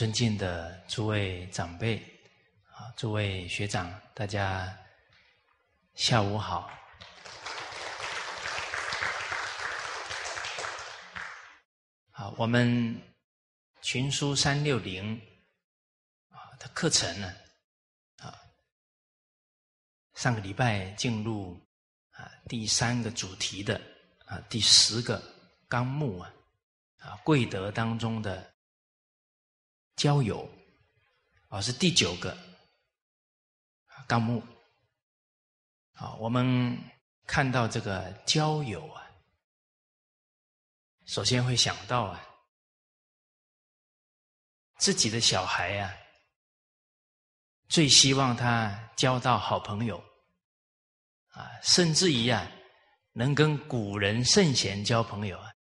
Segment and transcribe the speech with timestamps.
[0.00, 1.98] 尊敬的诸位长辈，
[2.72, 4.74] 啊，诸位学长，大家
[5.94, 6.70] 下午好。
[12.12, 12.98] 好，我们
[13.82, 15.20] 群书三六零
[16.30, 17.34] 啊的课程呢，
[18.20, 18.34] 啊，
[20.14, 21.60] 上个礼拜进入
[22.12, 23.78] 啊第三个主题的
[24.24, 25.22] 啊第十个
[25.68, 26.32] 纲目啊
[27.00, 28.49] 啊贵德当中的
[30.00, 30.50] 交友
[31.48, 32.34] 啊是第九个
[34.06, 34.42] 纲目。
[35.92, 36.74] 啊，我们
[37.26, 39.06] 看到这个交友啊。
[41.04, 42.26] 首先会想到啊，
[44.78, 45.94] 自己的小孩啊，
[47.68, 50.02] 最希望他交到好朋友，
[51.32, 52.50] 啊，甚至于啊，
[53.12, 55.52] 能跟古人圣贤交朋友啊，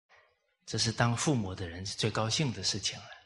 [0.65, 3.18] 这是当父母的人最高兴的事情了。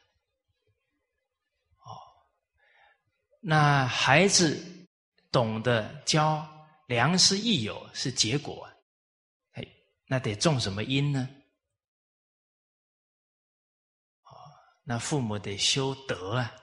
[3.45, 4.87] 那孩子
[5.29, 6.47] 懂得交
[6.87, 8.65] 良师益友是结果，
[9.51, 9.67] 哎，
[10.05, 11.27] 那得种什么因呢？
[14.23, 14.31] 哦
[14.85, 16.55] 那父母得修德啊，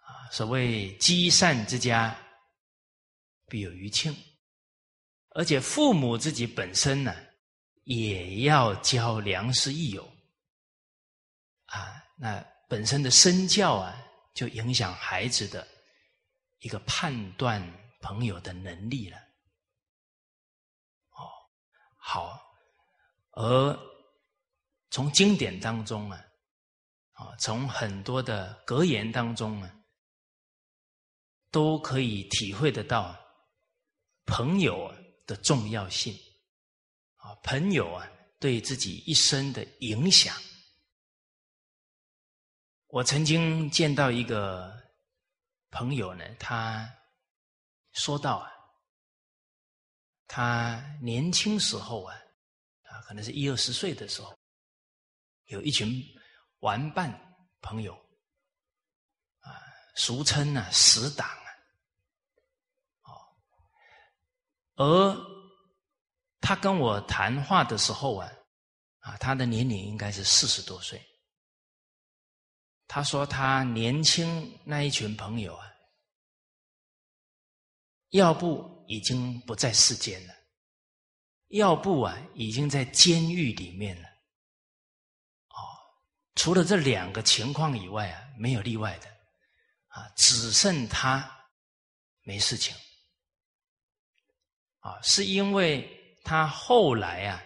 [0.00, 2.16] 啊，所谓积善之家，
[3.46, 4.16] 必有余庆。
[5.34, 7.14] 而且父母自己本身呢，
[7.84, 10.10] 也要教良师益友，
[11.66, 13.94] 啊，那本身的身教啊，
[14.32, 15.66] 就影响孩子的
[16.60, 17.62] 一个判断
[18.00, 19.18] 朋友的能力了。
[21.10, 21.28] 哦，
[21.96, 22.40] 好，
[23.32, 23.78] 而
[24.90, 26.26] 从经典当中啊。
[27.12, 29.70] 啊，从很多的格言当中啊，
[31.50, 33.14] 都可以体会得到
[34.24, 34.90] 朋友
[35.26, 36.18] 的重要性。
[37.16, 40.34] 啊，朋友啊，对自己一生的影响。
[42.86, 44.79] 我曾经见到一个
[45.70, 46.88] 朋友呢，他
[47.92, 48.50] 说到啊，
[50.26, 52.16] 他年轻时候啊，
[52.84, 54.36] 啊，可能是一二十岁的时候，
[55.46, 56.02] 有一群。
[56.60, 57.10] 玩伴
[57.62, 57.94] 朋友
[59.40, 59.48] 啊，
[59.94, 61.48] 俗称呢死党啊，
[63.00, 63.16] 哦，
[64.76, 65.16] 而
[66.38, 68.30] 他跟我谈话的时候啊，
[68.98, 71.02] 啊，他的年龄应该是四十多岁。
[72.92, 75.64] 他说他年轻那一群朋友啊，
[78.08, 80.34] 要不已经不在世间了，
[81.50, 84.08] 要不啊已经在监狱里面了。
[85.50, 85.62] 哦
[86.34, 89.08] 除了这两个情况以外啊，没有例外的，
[89.86, 91.30] 啊，只剩他
[92.22, 92.74] 没事情，
[94.80, 97.40] 啊，是因为他后来啊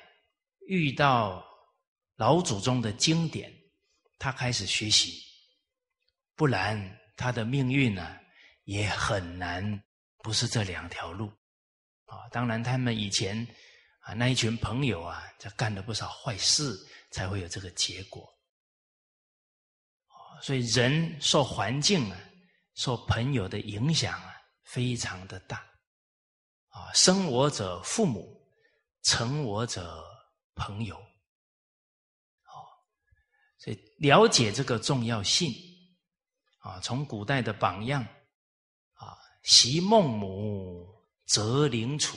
[0.69, 1.45] 遇到
[2.17, 3.55] 老祖宗的经典，
[4.19, 5.23] 他开始学习，
[6.37, 8.19] 不然他的命运呢
[8.65, 9.83] 也很难
[10.19, 11.29] 不是这两条路，
[12.07, 13.47] 啊，当然他们以前
[14.01, 16.75] 啊那一群朋友啊，就干了不少坏事，
[17.11, 18.29] 才会有这个结果。
[20.43, 22.19] 所以，人受环境啊，
[22.75, 24.35] 受朋友的影响啊，
[24.65, 25.59] 非常的大。
[26.69, 28.45] 啊，生我者父母，
[29.03, 30.05] 成我者
[30.57, 30.97] 朋友。
[30.97, 32.67] 哦，
[33.59, 35.51] 所以了解这个重要性
[36.65, 38.03] 啊，从古代的榜样
[38.95, 40.89] 啊，习孟母，
[41.27, 42.17] 择邻处。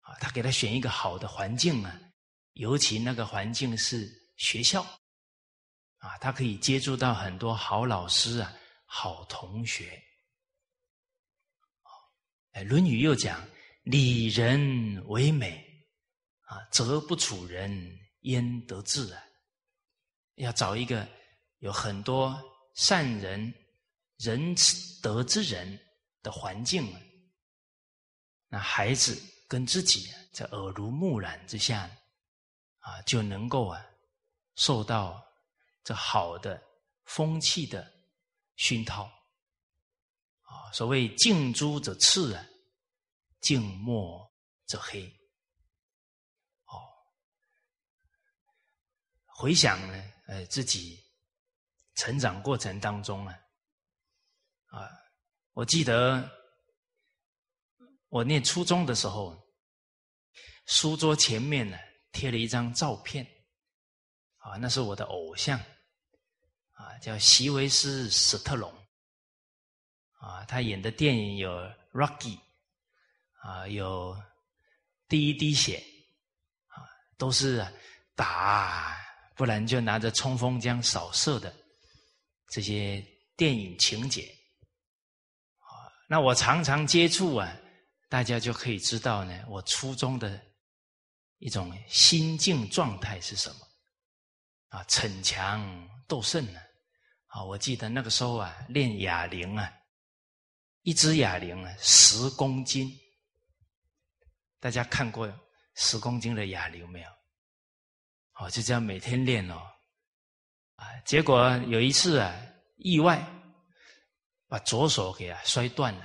[0.00, 1.98] 啊，他给他选一个好的环境啊，
[2.52, 4.06] 尤其那个环境是
[4.36, 4.82] 学校。
[5.96, 8.52] 啊，他可以接触到很多好老师啊，
[8.84, 9.98] 好同学。
[12.52, 13.42] 哎，《论语》又讲
[13.82, 15.64] ：“礼人为美，
[16.42, 19.22] 啊，则不处人焉得志啊？”
[20.36, 21.08] 要找一个
[21.60, 22.38] 有很多
[22.80, 23.52] 善人、
[24.16, 25.78] 仁慈德之人
[26.22, 26.90] 的环境，
[28.48, 31.90] 那孩子跟自己在耳濡目染之下，
[32.78, 33.84] 啊，就能够啊，
[34.54, 35.22] 受到。
[35.82, 36.62] 这好的
[37.04, 37.90] 风气的
[38.56, 39.04] 熏陶
[40.42, 42.46] 啊，所谓近朱者赤啊，
[43.40, 44.30] 近墨
[44.66, 45.06] 则黑。
[46.66, 46.78] 哦，
[49.26, 51.02] 回想呢，呃，自己
[52.00, 53.38] 成长过程当中啊，
[54.68, 54.88] 啊，
[55.52, 56.26] 我记得
[58.08, 59.38] 我念初中的时候，
[60.64, 61.76] 书桌前面呢
[62.10, 63.26] 贴了一张照片。
[64.38, 65.60] 啊，那是我的偶像，
[66.72, 68.72] 啊，叫席维斯·史特龙，
[70.12, 71.50] 啊，他演的电影有
[71.92, 72.38] 《Rocky》，
[73.42, 74.14] 啊，有
[75.08, 75.76] 《第一滴血》，
[76.74, 76.88] 啊，
[77.18, 77.62] 都是
[78.14, 78.96] 打，
[79.36, 81.54] 不然就拿着冲锋枪扫射的，
[82.50, 83.00] 这些
[83.36, 84.22] 电影情节，
[85.58, 87.56] 啊，那我常常接触啊，
[88.08, 90.38] 大家就可以知道呢，我初中的
[91.38, 93.66] 一种心境状态是什么，
[94.70, 96.60] 啊，逞强斗胜呢，
[97.26, 99.72] 啊，我记得那个时候啊，练哑铃啊，
[100.82, 102.90] 一只哑铃啊，十公斤，
[104.58, 105.32] 大家看过
[105.76, 107.08] 十公斤的哑铃没有？
[108.40, 109.62] 哦，就这样每天练哦。
[110.80, 112.34] 啊，结果有一次啊，
[112.78, 113.22] 意外
[114.48, 116.04] 把左手给啊摔断了，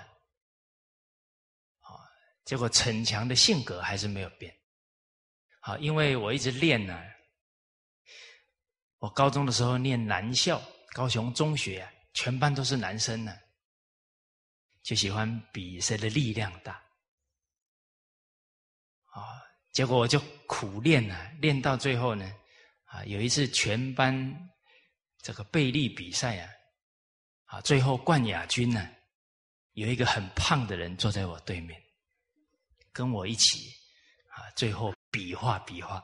[1.79, 1.95] 啊，
[2.43, 4.53] 结果逞强的性格还是没有变，
[5.61, 7.01] 好，因为我一直练呢，
[8.97, 10.61] 我高中的时候念男校，
[10.91, 13.33] 高雄中学啊，全班都是男生呢，
[14.83, 16.73] 就喜欢比谁的力量大，
[19.05, 19.39] 啊，
[19.71, 22.29] 结果我就苦练啊，练到最后呢，
[22.83, 24.51] 啊，有一次全班。
[25.25, 26.49] 这个贝利比赛啊，
[27.45, 28.87] 啊，最后冠亚军呢，
[29.71, 31.81] 有一个很胖的人坐在我对面，
[32.93, 33.71] 跟我一起
[34.29, 35.95] 啊，最后比划比划，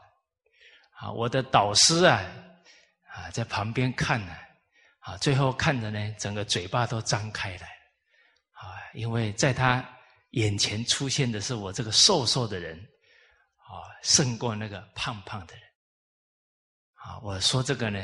[0.94, 2.20] 啊，我的导师啊，
[3.10, 4.36] 啊，在旁边看呢，
[5.02, 7.68] 啊，最后看着呢，整个嘴巴都张开来，
[8.54, 9.88] 啊，因为在他
[10.32, 12.76] 眼前出现的是我这个瘦瘦的人，
[13.58, 15.64] 啊，胜过那个胖胖的人，
[16.96, 18.04] 啊，我说这个呢。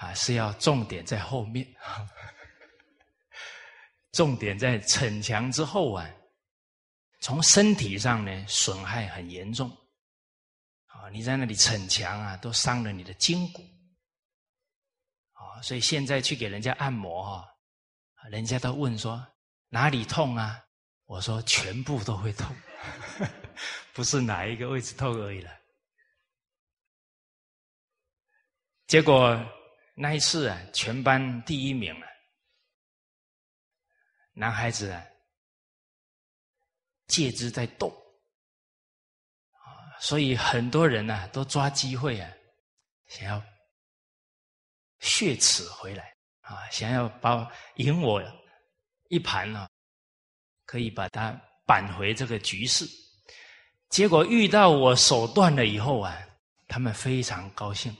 [0.00, 1.66] 啊，是要重点在后面，
[4.12, 6.08] 重点在逞强之后啊，
[7.20, 9.68] 从身体上呢损害很严重，
[10.86, 13.60] 啊，你在那里逞强啊，都伤了你的筋骨，
[15.32, 17.48] 啊，所以现在去给人家按摩哈，
[18.30, 19.26] 人家都问说
[19.68, 20.64] 哪里痛啊？
[21.06, 22.54] 我说全部都会痛，
[23.92, 25.50] 不是哪一个位置痛而已了，
[28.86, 29.36] 结果。
[30.00, 32.06] 那一次啊，全班第一名啊，
[34.32, 35.04] 男孩子啊，
[37.08, 37.92] 戒指在动，
[39.98, 42.30] 所以很多人呢都抓机会啊，
[43.08, 43.42] 想要
[45.00, 48.22] 血耻回来啊，想要把赢我
[49.08, 49.68] 一盘呢，
[50.64, 51.32] 可以把他
[51.66, 52.86] 扳回这个局势。
[53.88, 56.16] 结果遇到我手断了以后啊，
[56.68, 57.92] 他们非常高兴。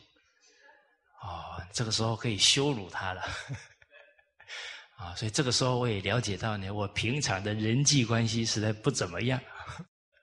[1.79, 3.23] 这个时候可以羞辱他了，
[4.99, 9.41] 啊，所以这个时候我也了解到呢，我平常的人际关系实在不怎么样，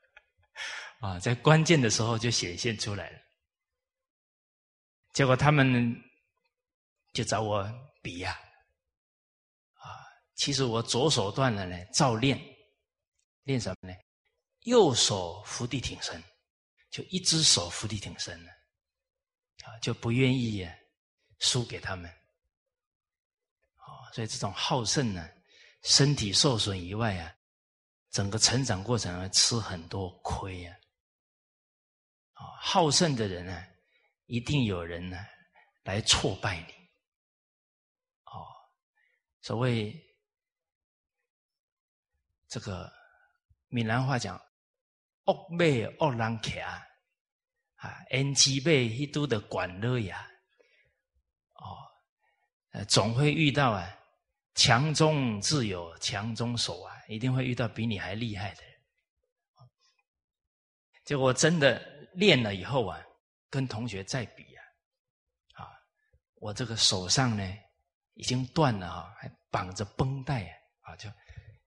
[1.00, 3.20] 啊，在关键的时候就显现出来了。
[5.14, 5.96] 结果他们
[7.14, 7.66] 就找我
[8.02, 8.38] 比呀，
[9.76, 9.88] 啊，
[10.36, 12.38] 其实我左手断了呢，照练，
[13.44, 13.96] 练什么呢？
[14.64, 16.22] 右手伏地挺身，
[16.92, 18.52] 就一只手伏地挺身了，
[19.64, 20.78] 啊，就不愿意呀。
[21.40, 22.10] 输给他们，
[23.78, 25.30] 哦，所以这种好胜呢，
[25.82, 27.36] 身体受损以外啊，
[28.10, 30.76] 整个成长过程吃很多亏呀。
[32.34, 33.66] 啊，好胜的人呢，
[34.26, 35.18] 一定有人呢
[35.84, 36.74] 来挫败你。
[38.26, 38.48] 哦，
[39.42, 39.94] 所谓
[42.48, 42.92] 这个
[43.68, 44.42] 闽南话讲
[45.26, 45.66] “恶马
[46.00, 46.86] 恶人骑”，啊，
[48.12, 50.30] 恩基贝一都的管乐呀。
[52.76, 53.98] 呃，总会遇到啊，
[54.54, 58.74] 强中自有强中手啊，一定会遇到比你还厉害的人。
[61.06, 61.80] 结果真的
[62.16, 63.02] 练了以后啊，
[63.50, 64.62] 跟同学再比啊，
[65.54, 65.72] 啊，
[66.34, 67.58] 我这个手上呢
[68.16, 70.46] 已经断了啊，还绑着绷带
[70.82, 71.10] 啊，就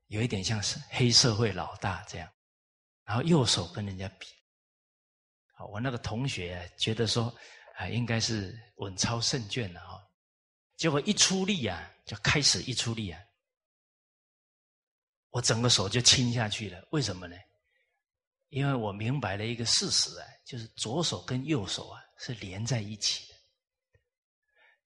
[0.09, 2.31] 有一点像是黑社会老大这样。
[3.05, 4.27] 然后右手跟人家比，
[5.55, 7.35] 啊，我那个同学觉得说
[7.79, 10.05] 啊，应该是稳操胜券了啊。
[10.79, 13.21] 结果一出力啊，就开始一出力啊，
[15.31, 16.83] 我整个手就轻下去了。
[16.93, 17.37] 为什么呢？
[18.51, 23.35] 因为我明白了一个事实啊，就是左手跟右手啊是连在一起的，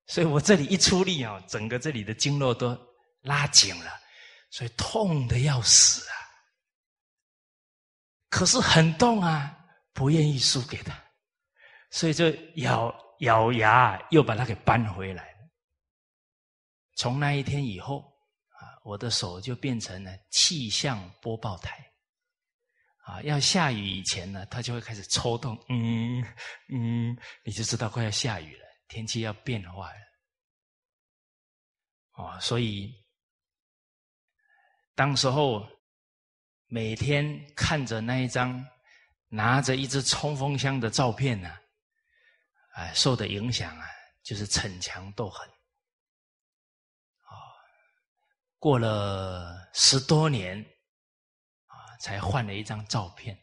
[0.06, 2.76] 所以我这里一出力啊，整个这里的经络都
[3.20, 3.92] 拉紧了，
[4.50, 6.16] 所以痛的要死啊。
[8.30, 9.54] 可是很痛啊，
[9.92, 10.98] 不愿意输给他，
[11.90, 15.31] 所以就咬咬牙又把它给扳回来。
[16.96, 18.00] 从那一天以后，
[18.60, 21.84] 啊，我的手就变成了气象播报台，
[23.04, 26.22] 啊，要下雨以前呢，它就会开始抽动，嗯
[26.68, 29.98] 嗯，你就知道快要下雨了，天气要变化了，
[32.12, 32.94] 哦，所以
[34.94, 35.66] 当时候
[36.66, 38.64] 每天看着那一张
[39.28, 41.56] 拿着一支冲锋枪的照片呢，
[42.74, 43.86] 哎，受的影响啊，
[44.22, 45.48] 就是逞强斗狠。
[48.62, 50.56] 过了十多年，
[51.66, 53.34] 啊，才换了一张照片，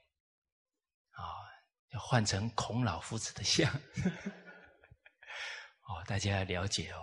[1.11, 1.43] 啊，
[1.89, 3.69] 要换成孔老夫子的像。
[5.83, 7.01] 哦，大家要了解哦，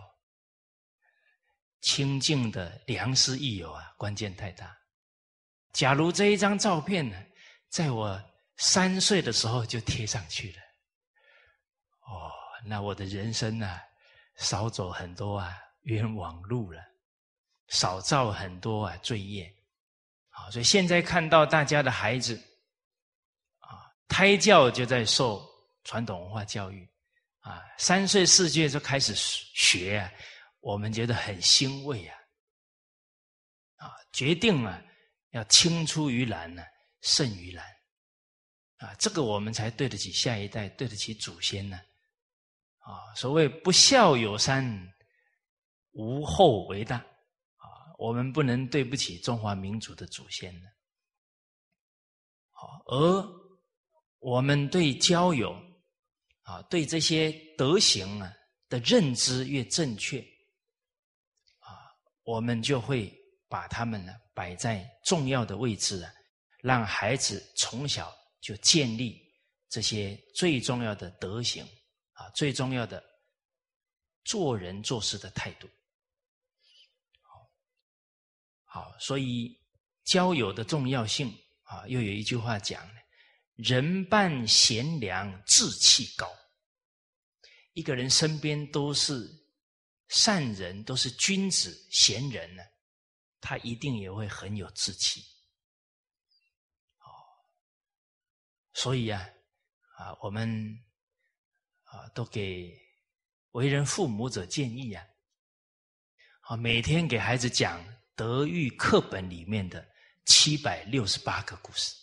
[1.82, 4.74] 清净的良师益友啊，关键太大。
[5.74, 7.22] 假如这一张照片呢，
[7.68, 8.18] 在我
[8.56, 10.62] 三岁的时候就贴上去了，
[12.06, 12.32] 哦，
[12.64, 13.78] 那我的人生呢，
[14.36, 16.82] 少走很多啊冤枉路了，
[17.68, 19.52] 少造很多啊罪业。
[20.30, 22.36] 啊，所以现在看到大家的孩子，
[23.58, 25.42] 啊，胎教就在受
[25.84, 26.88] 传统文化教育。
[27.40, 30.12] 啊，三岁四岁就开始学啊，
[30.58, 32.18] 我们觉得很欣慰啊，
[33.76, 34.82] 啊，决定啊
[35.30, 36.64] 要青出于蓝呢，
[37.02, 37.64] 胜于蓝，
[38.78, 41.80] 啊，这个我们才对得起下一代，对得起祖先呢，
[42.78, 44.92] 啊，所谓不孝有三，
[45.92, 47.00] 无后为大，
[47.98, 50.68] 我们不能对不起中华民族的祖先呢，
[52.50, 53.28] 好，而
[54.18, 55.54] 我们对交友。
[56.46, 58.32] 啊，对这些德行啊
[58.68, 60.20] 的认知越正确，
[61.58, 61.90] 啊，
[62.22, 63.12] 我们就会
[63.48, 66.12] 把他们呢摆在重要的位置啊，
[66.62, 69.20] 让孩子从小就建立
[69.68, 71.64] 这些最重要的德行
[72.12, 73.02] 啊，最重要的
[74.22, 75.68] 做人做事的态度。
[77.22, 77.50] 好，
[78.76, 79.58] 好，所以
[80.04, 82.86] 交友的重要性啊，又有一句话讲。
[83.54, 86.30] 人伴贤良，志气高。
[87.72, 89.26] 一个人身边都是
[90.08, 92.62] 善人，都是君子贤人呢，
[93.40, 95.22] 他一定也会很有志气。
[96.98, 97.08] 哦，
[98.74, 99.26] 所以啊，
[99.96, 100.78] 啊，我们
[101.84, 102.78] 啊，都给
[103.52, 105.02] 为人父母者建议啊，
[106.42, 107.82] 啊，每天给孩子讲
[108.16, 109.86] 德育课本里面的
[110.24, 111.94] 七百六十八个故事。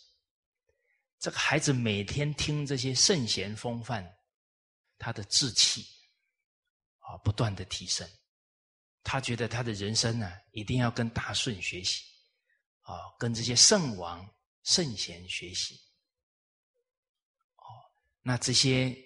[1.18, 4.08] 这个孩子每天听这些圣贤风范，
[4.96, 5.84] 他的志气
[6.98, 8.08] 啊不断的提升，
[9.02, 12.04] 他觉得他的人生呢一定要跟大顺学习，
[12.82, 14.24] 啊，跟这些圣王
[14.62, 15.74] 圣贤学习，
[17.56, 17.66] 哦，
[18.22, 18.96] 那这些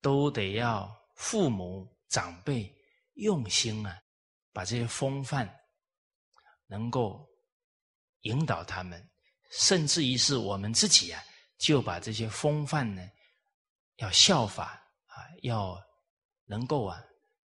[0.00, 2.70] 都得要父母长辈
[3.14, 3.96] 用心啊，
[4.52, 5.48] 把这些风范
[6.70, 7.28] 能够
[8.20, 9.10] 引导他们，
[9.50, 11.22] 甚至于是我们自己啊。
[11.58, 13.06] 就把这些风范呢，
[13.96, 15.78] 要效法啊，要
[16.46, 16.96] 能够啊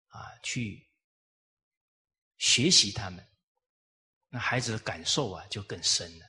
[0.07, 0.85] 啊去
[2.37, 3.25] 学习他们，
[4.27, 6.25] 那孩子的感受啊就更深了。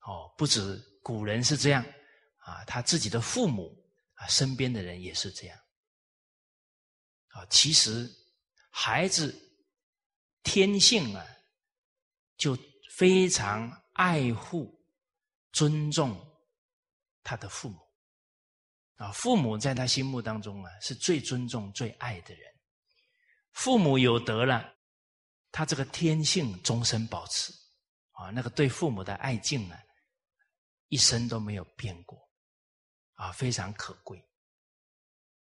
[0.00, 1.84] 哦，不止古人是这样
[2.38, 3.72] 啊，他自己的父母
[4.14, 5.56] 啊，身边的人也是这样。
[7.28, 8.10] 啊，其实
[8.70, 9.32] 孩子
[10.42, 11.24] 天性啊，
[12.36, 12.56] 就
[12.90, 14.74] 非常爱护、
[15.52, 16.14] 尊重。
[17.22, 17.78] 他的父母
[18.96, 22.54] 啊，父母在他心目当中啊，是最尊重、最爱的人。
[23.52, 24.74] 父母有德了，
[25.50, 27.50] 他这个天性终身保持
[28.12, 29.80] 啊，那个对父母的爱敬啊，
[30.88, 32.18] 一生都没有变过
[33.14, 34.22] 啊，非常可贵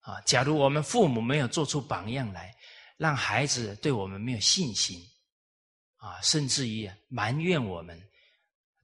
[0.01, 0.19] 啊。
[0.21, 2.53] 假如我们父母没有做出榜样来，
[2.97, 4.99] 让孩子对我们没有信心
[6.01, 7.97] 啊，甚至于埋怨我们，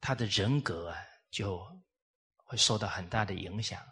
[0.00, 0.96] 他的人格啊，
[1.30, 1.62] 就。
[2.50, 3.86] 会受到很大的影响，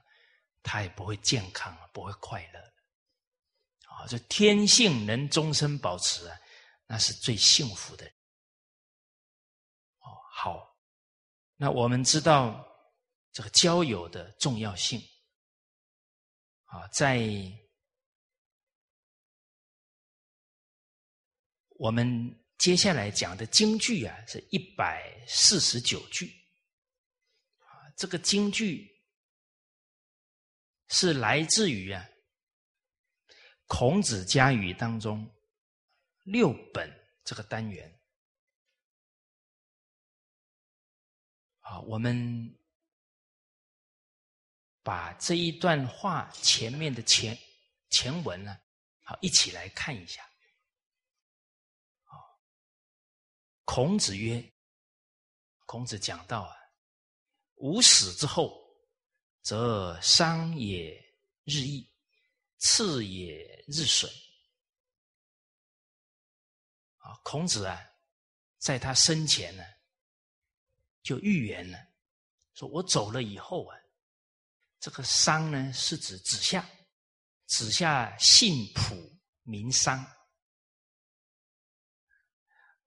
[0.63, 2.61] 他也不会健康，不会快乐。
[3.87, 6.41] 啊，这天性能终身保持啊，
[6.87, 8.07] 那是最幸福的。
[9.99, 10.75] 哦，好，
[11.57, 12.67] 那我们知道
[13.31, 14.99] 这个交友的重要性。
[16.65, 17.29] 啊，在
[21.73, 26.33] 我们接下来讲的京剧啊，是一百四十九句。
[27.97, 29.03] 这个京剧
[30.89, 32.07] 是来自于啊
[33.67, 35.35] 《孔子家语》当中
[36.23, 36.91] 六本
[37.25, 38.01] 这个单元
[41.61, 42.59] 啊，我们
[44.83, 47.37] 把这一段话前面的前
[47.91, 48.59] 前文呢，
[49.03, 50.23] 好一起来看一下。
[53.67, 54.43] 孔子曰
[55.67, 56.57] ：“孔子讲到啊。”
[57.57, 58.67] 吾死之后，
[59.43, 60.95] 则商也
[61.45, 61.91] 日益，
[62.59, 64.11] 次也日损。
[66.99, 67.81] 啊，孔子啊，
[68.59, 69.65] 在他生前呢，
[71.03, 71.79] 就预言了，
[72.55, 73.79] 说我走了以后啊，
[74.79, 76.69] 这个商呢，是指子夏，
[77.47, 78.95] 子夏姓朴
[79.43, 80.05] 名商，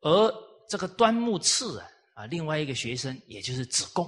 [0.02, 4.06] 而这个端木赐啊啊，另外一个学生也就是子贡，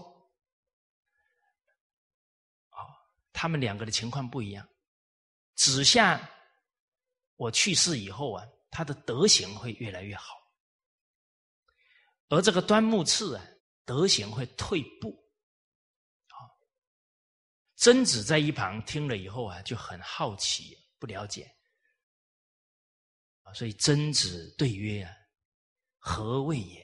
[2.70, 2.86] 啊，
[3.34, 4.66] 他们两个的情况不一样。
[5.56, 6.30] 子夏
[7.36, 10.36] 我去世以后啊，他的德行会越来越好，
[12.30, 13.44] 而这个端木赐啊，
[13.84, 15.10] 德行会退步。
[16.28, 16.38] 啊
[17.76, 21.52] 曾子在一旁听了以后啊，就很好奇，不了解
[23.42, 25.12] 啊，所以曾子对曰：“啊，
[26.02, 26.82] 何谓也？”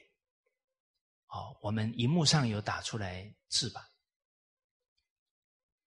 [1.28, 3.86] 哦，我们荧幕上有打出来字吧？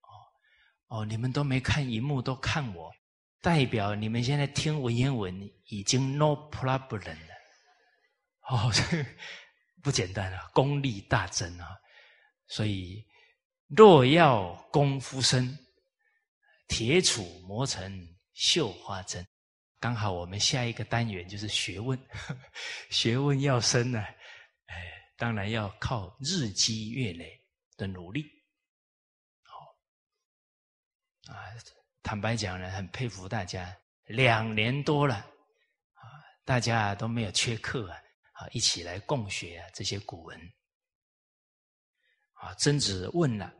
[0.01, 2.91] 哦哦，你们都没看荧幕，都看我，
[3.41, 7.33] 代表你们现在听文言文已经 no problem 了。
[8.49, 9.03] 哦，这
[9.81, 11.67] 不简单啊，功力大增啊，
[12.47, 13.07] 所以。
[13.73, 15.57] 若要功夫深，
[16.67, 19.25] 铁杵磨成绣花针。
[19.81, 21.99] 刚好我们下一个单元就是学问，
[22.91, 23.99] 学问要深呢，
[24.67, 24.75] 哎，
[25.17, 27.43] 当然要靠日积月累
[27.75, 28.23] 的努力。
[29.41, 31.49] 好，啊，
[32.03, 36.03] 坦白讲呢，很佩服大家，两年多了，啊，
[36.45, 37.97] 大家都没有缺课啊，
[38.33, 40.39] 啊，一起来共学啊这些古文。
[42.33, 43.51] 啊，曾子问了。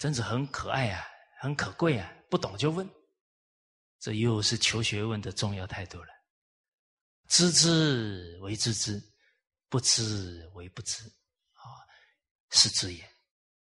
[0.00, 1.06] 曾子很可爱啊，
[1.40, 2.90] 很可贵啊，不懂就问，
[3.98, 6.08] 这又是求学问的重要态度了。
[7.28, 9.02] 知之为知之，
[9.68, 11.02] 不知为不知，
[11.52, 11.64] 啊，
[12.50, 13.08] 是知也。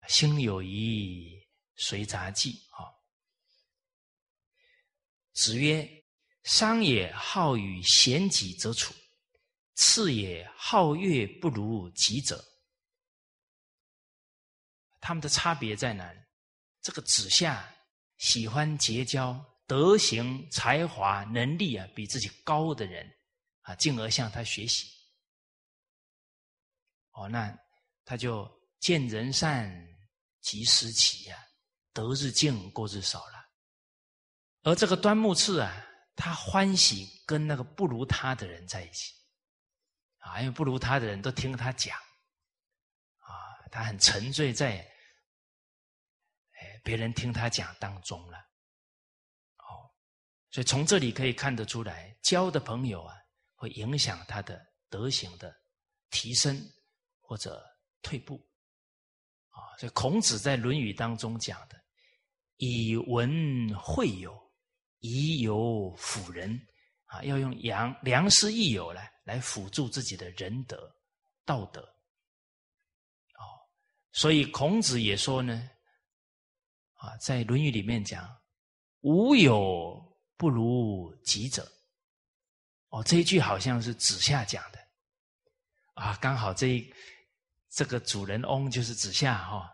[0.08, 1.40] 心有疑，
[1.76, 2.52] 随杂记。
[2.72, 2.92] 啊。
[5.32, 5.88] 子曰
[6.44, 8.94] ：“商也好与贤己则处，
[9.74, 12.44] 次也好乐不如己者。”
[15.00, 16.14] 他们的差别在哪？
[16.82, 17.74] 这个子夏
[18.18, 23.10] 喜欢结交德行、才华、能力啊比自己高的人
[23.62, 24.86] 啊，进而向他学习。
[27.12, 27.56] 哦，那
[28.04, 28.50] 他就
[28.80, 29.72] 见人善，
[30.40, 31.38] 即思齐呀，
[31.92, 33.44] 得日进，过日少了。
[34.62, 39.12] 而这个端木赐啊，他欢喜跟那个不如他的人在一起
[40.18, 41.96] 啊，因为不如他的人都听他讲
[43.18, 43.32] 啊，
[43.70, 44.90] 他很沉醉在。
[46.82, 48.38] 别人听他讲当中了，
[50.54, 53.12] 所以从这里可以看得出来，交的朋友啊，
[53.56, 55.52] 会影响他的德行的
[56.10, 56.56] 提升
[57.18, 57.60] 或者
[58.02, 58.36] 退步，
[59.48, 61.76] 啊，所以孔子在《论语》当中讲的
[62.58, 64.32] “以文会友，
[65.00, 66.56] 以友辅仁”，
[67.06, 70.88] 啊，要用良良师益友来来辅助自己的仁德
[71.44, 73.42] 道德，哦，
[74.12, 75.68] 所以孔子也说呢。
[76.98, 78.40] 啊，在《论语》里面讲
[79.02, 80.03] “无友
[80.36, 81.70] 不如己者”，
[82.90, 84.78] 哦，这一句好像是子夏讲的，
[85.94, 86.84] 啊，刚好这
[87.70, 89.70] 这个主人翁就是子夏哈。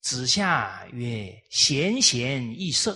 [0.00, 2.94] 子夏曰：“贤贤易色，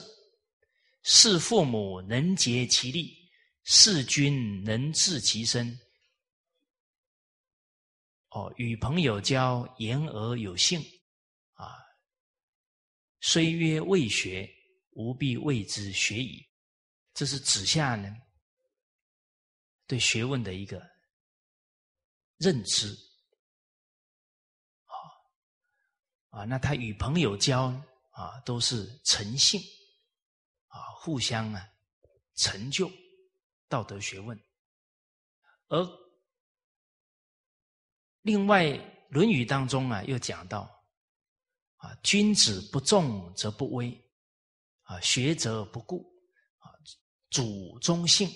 [1.02, 3.16] 事父母能竭其力，
[3.64, 5.78] 事君能治其身。
[8.28, 10.80] 哦，与朋友交，言而有信。”
[11.54, 11.74] 啊
[13.20, 14.48] 虽曰未学，
[14.90, 16.47] 吾必谓之学矣。
[17.18, 18.16] 这是指下呢
[19.88, 20.81] 对学问的一个
[22.37, 22.96] 认知。
[24.85, 24.94] 啊
[26.31, 27.74] 啊，那他与朋友交
[28.12, 29.61] 啊，都是诚信
[30.68, 31.68] 啊，互相啊
[32.37, 32.88] 成就
[33.66, 34.40] 道德学问。
[35.66, 35.85] 而
[38.22, 38.64] 另外
[39.11, 40.72] 《论语》当中啊，又讲到。
[41.78, 43.92] 啊，君子不重则不威，
[44.83, 46.04] 啊，学则不固，
[47.30, 48.30] 主忠信，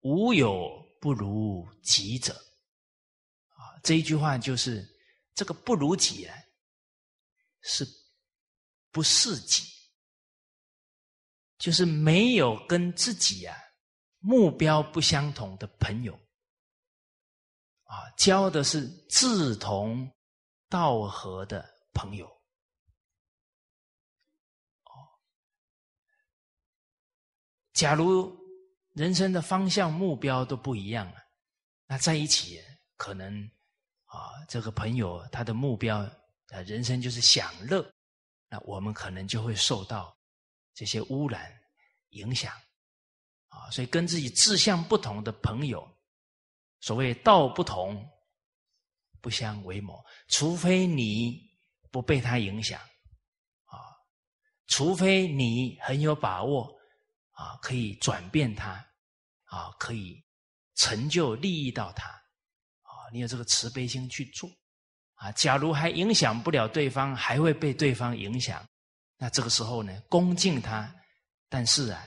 [0.00, 0.68] 无有
[1.00, 2.32] 不如己者。
[2.32, 4.86] 啊，这一句话就是
[5.34, 6.36] 这个不如己啊，
[7.62, 7.86] 是
[8.90, 9.64] 不是己，
[11.58, 13.56] 就是没有跟自己啊
[14.18, 16.14] 目标不相同的朋友，
[17.84, 20.10] 啊，交的是志同
[20.68, 22.35] 道合的朋友。
[27.76, 28.34] 假如
[28.94, 31.16] 人生的方向目标都不一样了，
[31.86, 32.58] 那在一起
[32.96, 33.38] 可能
[34.06, 37.86] 啊，这个朋友他的目标啊，人生就是享乐，
[38.48, 40.16] 那我们可能就会受到
[40.72, 41.52] 这些污染
[42.12, 42.50] 影响
[43.48, 43.70] 啊。
[43.70, 45.86] 所以跟自己志向不同的朋友，
[46.80, 48.08] 所谓道不同
[49.20, 51.38] 不相为谋，除非你
[51.90, 52.80] 不被他影响
[53.66, 53.76] 啊，
[54.66, 56.74] 除非你很有把握。
[57.36, 58.72] 啊，可以转变他，
[59.44, 60.24] 啊，可以
[60.74, 64.48] 成就利益到他，啊你有这个慈悲心去做
[65.16, 65.30] 啊。
[65.32, 68.66] 假如还影响不了对方，还会被对方影响，
[69.18, 70.90] 那这个时候呢，恭敬他，
[71.50, 72.02] 但是啊，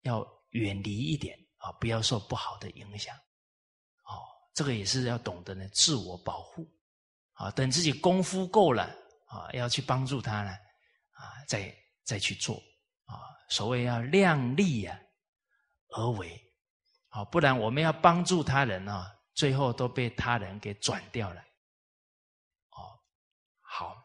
[0.00, 3.14] 要远离一点啊，不要受不好的影响。
[4.04, 6.66] 哦，这个也是要懂得呢，自我保护
[7.34, 7.50] 啊。
[7.50, 8.84] 等自己功夫够了
[9.26, 10.52] 啊，要去帮助他呢
[11.12, 11.70] 啊，再
[12.02, 12.62] 再去做
[13.04, 13.14] 啊。
[13.48, 15.00] 所谓要量力呀
[15.88, 16.40] 而为。
[17.08, 21.40] 好，不然我们要帮助他人啊，最后都被他人给转掉了。
[21.40, 23.00] 哦，
[23.60, 24.02] 好。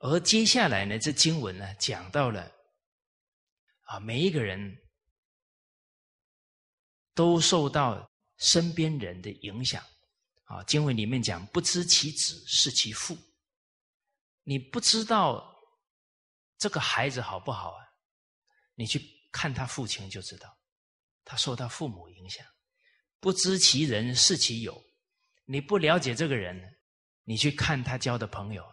[0.00, 2.48] 而接下来呢，这经文呢讲到了
[3.86, 4.60] 啊，每一个人
[7.14, 9.82] 都受到身边人的影响
[10.48, 10.62] 啊。
[10.64, 13.16] 经文里面讲，不知其子是其父。
[14.42, 15.56] 你不知道
[16.58, 17.84] 这个孩子好不好啊？
[18.74, 20.58] 你去看他父亲就知道，
[21.24, 22.46] 他受到父母影响。
[23.20, 24.80] 不知其人是其友，
[25.44, 26.78] 你不了解这个人，
[27.24, 28.64] 你去看他交的朋友，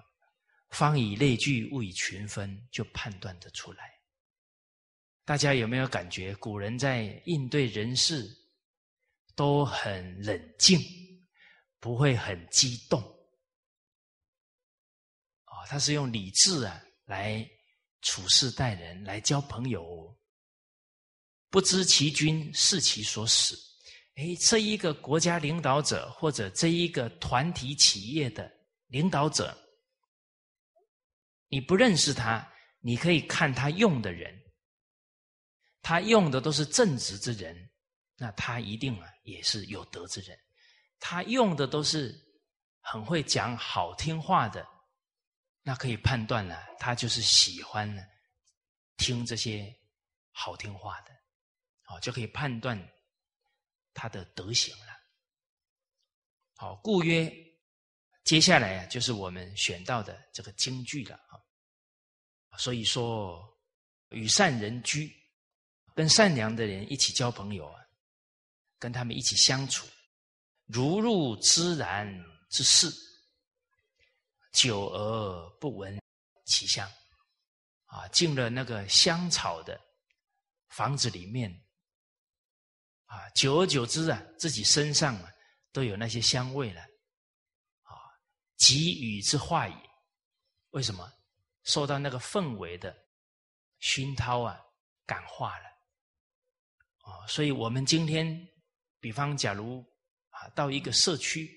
[0.70, 3.92] 方以类聚，物以群分，就判断得出来。
[5.26, 8.30] 大家有没有感觉，古人在应对人事
[9.36, 10.80] 都很冷静，
[11.86, 13.00] 不会很激动？
[15.44, 17.48] 啊他是用理智啊来
[18.02, 20.18] 处事待人，来交朋友。
[21.52, 23.56] 不知其君是其所使，
[24.16, 28.52] 哎，这一个国家领导者或者这一个团体企业的
[28.88, 29.56] 领导者，
[31.50, 34.36] 你不认识他，你可以看他用的人，
[35.84, 37.56] 他用的都是正直之人，
[38.18, 40.36] 那他一定啊也是有德之人。
[41.00, 42.16] 他用的都是
[42.82, 44.66] 很会讲好听话的。
[45.68, 47.92] 那可以判断了，他就是喜欢
[48.98, 49.76] 听这些
[50.32, 51.12] 好听话的，
[51.82, 52.80] 好就可以判断
[53.92, 54.94] 他的德行了。
[56.56, 57.34] 好，故曰，
[58.24, 61.42] 接下来啊，就是我们选到的这个京剧了啊。
[62.60, 63.44] 所以说，
[64.10, 65.12] 与善人居，
[65.96, 67.82] 跟善良的人一起交朋友啊，
[68.78, 69.88] 跟他们一起相处，
[70.66, 72.08] 如入芝然
[72.50, 72.92] 之室。
[74.52, 76.02] 久而不闻
[76.46, 76.90] 其香，
[77.88, 79.78] 啊，进了那个香草的
[80.70, 81.52] 房子里面，
[83.04, 85.30] 啊，久而久之啊，自己身上啊
[85.74, 86.82] 都有那些香味了，
[87.82, 88.00] 啊，
[88.58, 89.76] 给予之化也。
[90.70, 91.12] 为什么？
[91.64, 92.96] 受到那个氛围的
[93.80, 94.58] 熏陶啊，
[95.06, 95.66] 感化了，
[97.00, 98.48] 啊，所以我们今天，
[99.02, 99.86] 比方假如
[100.50, 101.50] 到一个社区，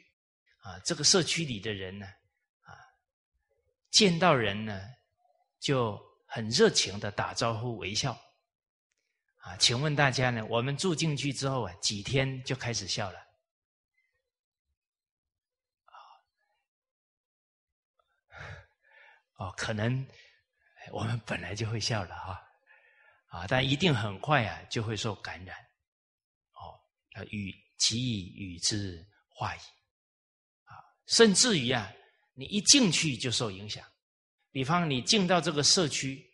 [0.60, 2.06] 啊，这个社区里的人呢。
[2.06, 2.14] 啊
[3.90, 4.82] 见到人呢，
[5.58, 8.12] 就很热情的打招呼、微笑。
[9.38, 10.44] 啊，请问大家呢？
[10.44, 13.18] 我们住进去之后啊，几天就开始笑了？
[19.36, 20.06] 哦，可能
[20.90, 22.42] 我们本来就会笑了哈，
[23.28, 25.56] 啊，但一定很快啊就会受感染。
[26.52, 26.78] 哦，
[27.30, 29.58] 与其以与之化矣。
[30.64, 31.90] 啊，甚至于啊。
[32.40, 33.84] 你一进去就受影响，
[34.52, 36.24] 比方你进到这个社区，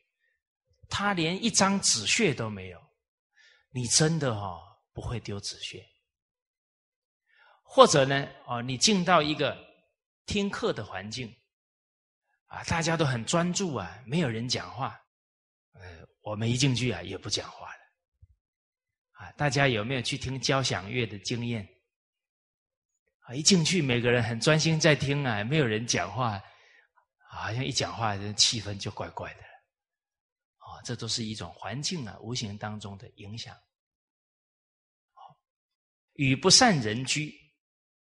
[0.87, 2.79] 他连一张纸屑都没有，
[3.71, 4.61] 你真的哈
[4.93, 5.83] 不会丢纸屑。
[7.63, 9.59] 或者呢，哦，你进到一个
[10.27, 11.35] 听课的环境，
[12.49, 15.01] 啊，大家都很专注啊，没有人讲话，
[15.73, 17.81] 呃，我们一进去啊也不讲话了，
[19.33, 21.69] 大家有没有去听交响乐的经验？
[23.21, 23.35] 啊！
[23.35, 26.43] 一进去，每个人很专心在听啊，没有人讲话，
[27.31, 29.41] 好像一讲话，这气氛就怪怪的。
[29.41, 33.57] 啊，这都是一种环境啊，无形当中的影响。
[36.15, 37.35] 与不善人居，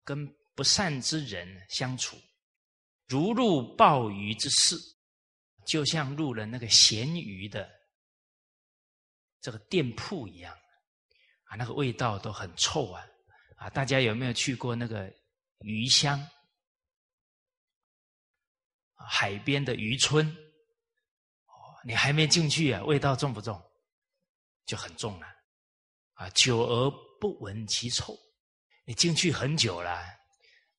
[0.05, 2.17] 跟不善之人相处，
[3.07, 4.77] 如入鲍鱼之室，
[5.67, 7.71] 就像入了那个咸鱼的
[9.41, 10.55] 这个店铺一样，
[11.57, 13.05] 那个味道都很臭啊。
[13.57, 15.13] 啊，大家有没有去过那个
[15.61, 16.21] 鱼乡？
[19.09, 20.27] 海边的渔村？
[21.47, 23.61] 哦，你还没进去啊，味道重不重？
[24.65, 25.27] 就很重了。
[26.15, 28.17] 啊，久而不闻其臭。
[28.85, 30.03] 你进去很久了，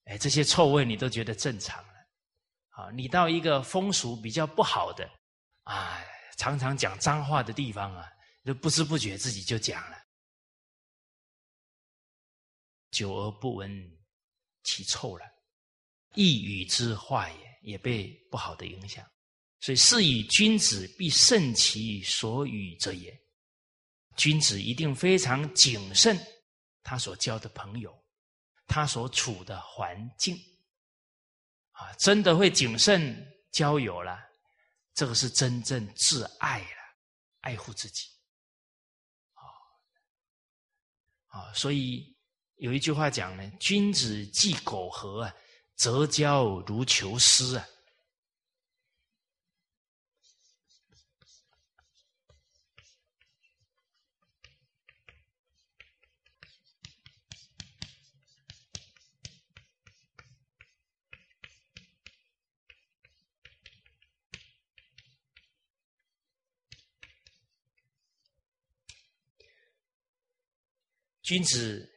[0.05, 1.93] 哎，这些臭味你都觉得正常了。
[2.69, 5.09] 啊，你到一个风俗比较不好的
[5.63, 6.01] 啊，
[6.37, 8.11] 常常讲脏话的地方啊，
[8.43, 10.02] 就不知不觉自己就讲了。
[12.93, 13.69] 久而不闻
[14.63, 15.25] 其臭了，
[16.13, 19.05] 亦与之化也，也被不好的影响。
[19.59, 23.17] 所以是以君子必慎其所与者也。
[24.15, 26.17] 君子一定非常谨慎
[26.83, 27.91] 他所交的朋友，
[28.67, 30.37] 他所处的环境，
[31.71, 34.19] 啊，真的会谨慎交友了。
[34.93, 36.97] 这个是真正自爱了，
[37.39, 38.07] 爱护自己。
[39.33, 39.41] 啊
[41.39, 42.12] 啊，所以
[42.63, 45.35] 有一句话讲呢：“君子忌苟合啊，
[45.75, 47.67] 则交如求师啊。”
[71.23, 71.92] 君子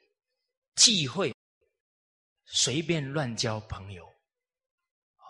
[0.76, 1.34] 忌讳
[2.44, 4.06] 随便乱交朋友，
[5.16, 5.26] 啊，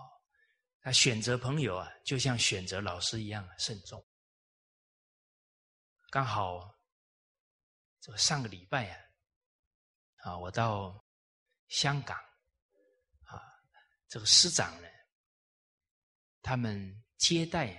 [0.83, 4.05] 那选择朋友啊，就像选择老师一样慎重。
[6.11, 6.75] 刚好
[8.01, 9.01] 这个上个礼拜啊，
[10.19, 11.05] 啊，我到
[11.69, 12.17] 香港，
[13.25, 13.41] 啊，
[14.09, 14.89] 这个师长呢，
[16.43, 17.73] 他们接待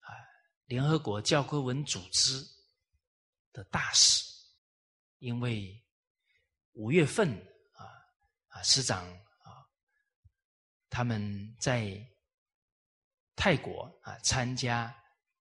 [0.00, 0.12] 啊，
[0.66, 2.44] 联合国教科文组织
[3.52, 4.26] 的大使。
[5.20, 5.84] 因为
[6.78, 7.28] 五月份
[7.72, 7.90] 啊
[8.50, 9.04] 啊，师长
[9.42, 9.66] 啊，
[10.88, 12.00] 他们在
[13.34, 14.94] 泰国啊参加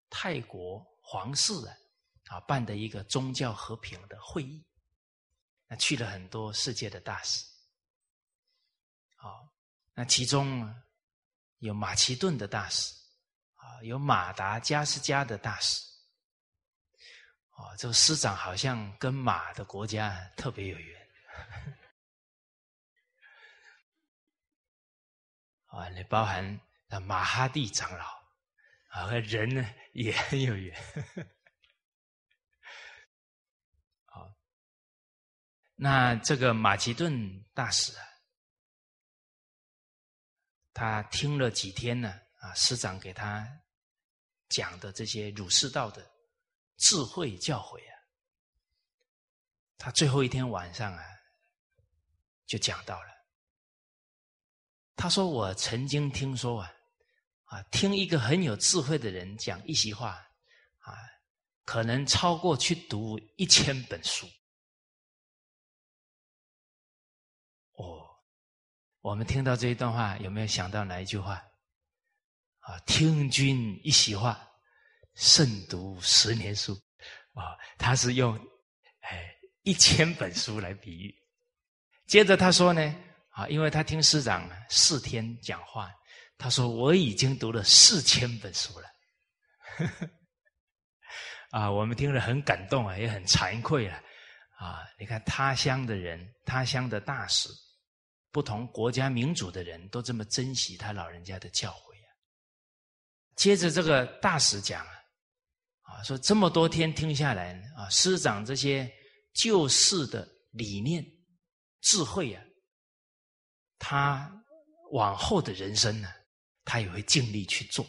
[0.10, 1.78] 泰国皇室啊
[2.26, 4.66] 啊办的一个宗教和平的会议，
[5.68, 7.46] 那去了很多世界的大使，
[9.14, 9.48] 好，
[9.94, 10.68] 那其中
[11.60, 12.92] 有马其顿的大使
[13.54, 15.86] 啊，有马达加斯加的大使。
[17.52, 21.07] 哦，这个师长好像跟马的国家特别有缘。
[25.68, 26.60] 啊，你包含
[27.04, 28.06] 马哈蒂长老
[28.90, 30.76] 啊，和人呢也很有缘。
[34.06, 34.36] 好，
[35.76, 38.04] 那这个马其顿大使啊，
[40.74, 42.22] 他听了几天呢？
[42.40, 43.48] 啊，师长给他
[44.50, 46.14] 讲的这些儒释道的。
[46.78, 47.98] 智慧教诲啊，
[49.80, 51.04] 他最后一天晚上啊，
[52.48, 53.10] 就讲到了。
[54.96, 56.74] 他说：“我曾经听说啊，
[57.44, 60.28] 啊，听一个很有智慧的人讲一席话，
[60.80, 60.98] 啊，
[61.66, 64.28] 可能超过去读一千本书。”
[67.78, 68.10] 哦，
[69.02, 71.36] 我们听到这一段话，有没有想到哪一句话？
[72.62, 74.44] 啊，听君一席话。
[75.20, 76.80] 胜读十年书，
[77.34, 78.38] 啊，他是用
[79.00, 81.17] 哎一千本书来比喻。
[82.08, 82.96] 接着他说呢，
[83.32, 85.92] 啊，因为他听师长四天讲话，
[86.38, 88.88] 他说我已经读了四千本书了。
[91.52, 94.02] 啊，我们听了很感动啊，也很惭愧啊。
[94.58, 97.50] 啊，你看他乡的人，他乡的大使，
[98.32, 102.10] 不同国家民族的人都这么珍惜他老人家的教诲啊。
[103.36, 104.86] 接着这个大使讲。
[105.82, 108.92] 啊，说这么多天听下来啊，师长这些
[109.34, 111.02] 救世的理念、
[111.82, 112.44] 智慧啊，
[113.78, 114.44] 他
[114.92, 116.14] 往后的人生呢，
[116.64, 117.86] 他也会尽力去做。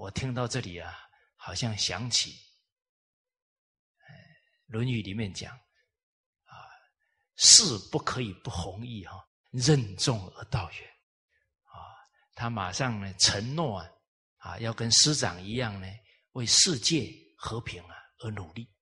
[0.00, 0.96] 我听到这里啊，
[1.36, 2.32] 好像想起，
[4.66, 5.52] 《论语》里面讲，
[6.44, 6.52] 啊，
[7.36, 10.88] 事不可以不弘毅哈，任重而道远。
[11.62, 11.72] 啊，
[12.34, 13.90] 他马上呢承诺啊。
[14.40, 15.88] 啊，要跟师长一样呢，
[16.30, 18.72] 为世界和平啊而努力。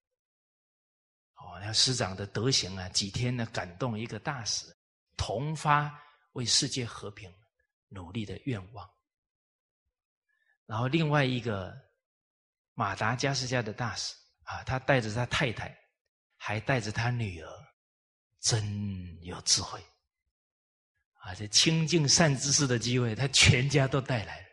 [1.57, 4.67] 哦，那师长的德行啊，几天呢感动一个大使，
[5.17, 5.91] 同发
[6.33, 7.33] 为世界和平
[7.89, 8.89] 努力的愿望。
[10.67, 11.75] 然后另外一个
[12.75, 14.15] 马达加斯加的大使
[14.45, 15.75] 啊，他带着他太太，
[16.37, 17.51] 还带着他女儿，
[18.41, 19.83] 真有智慧。
[21.21, 24.47] 啊，这清净善知识的机会，他全家都带来了。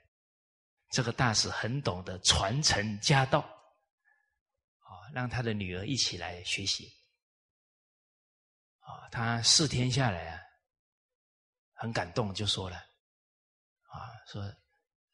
[0.89, 3.48] 这个大使很懂得传承家道，
[5.13, 6.91] 让他的女儿一起来学习，
[8.80, 10.41] 啊，他四天下来啊，
[11.73, 14.41] 很感动，就说了，啊，说，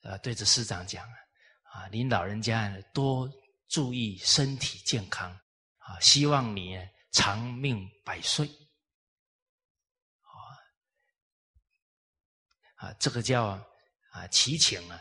[0.04, 1.06] 呃，对着师长讲，
[1.64, 3.30] 啊，您老人家多
[3.68, 5.30] 注意身体健康，
[5.80, 6.78] 啊，希望你
[7.12, 8.48] 长命百岁，
[10.22, 10.32] 啊，
[12.76, 13.48] 啊，这个叫
[14.12, 14.98] 啊祈请啊。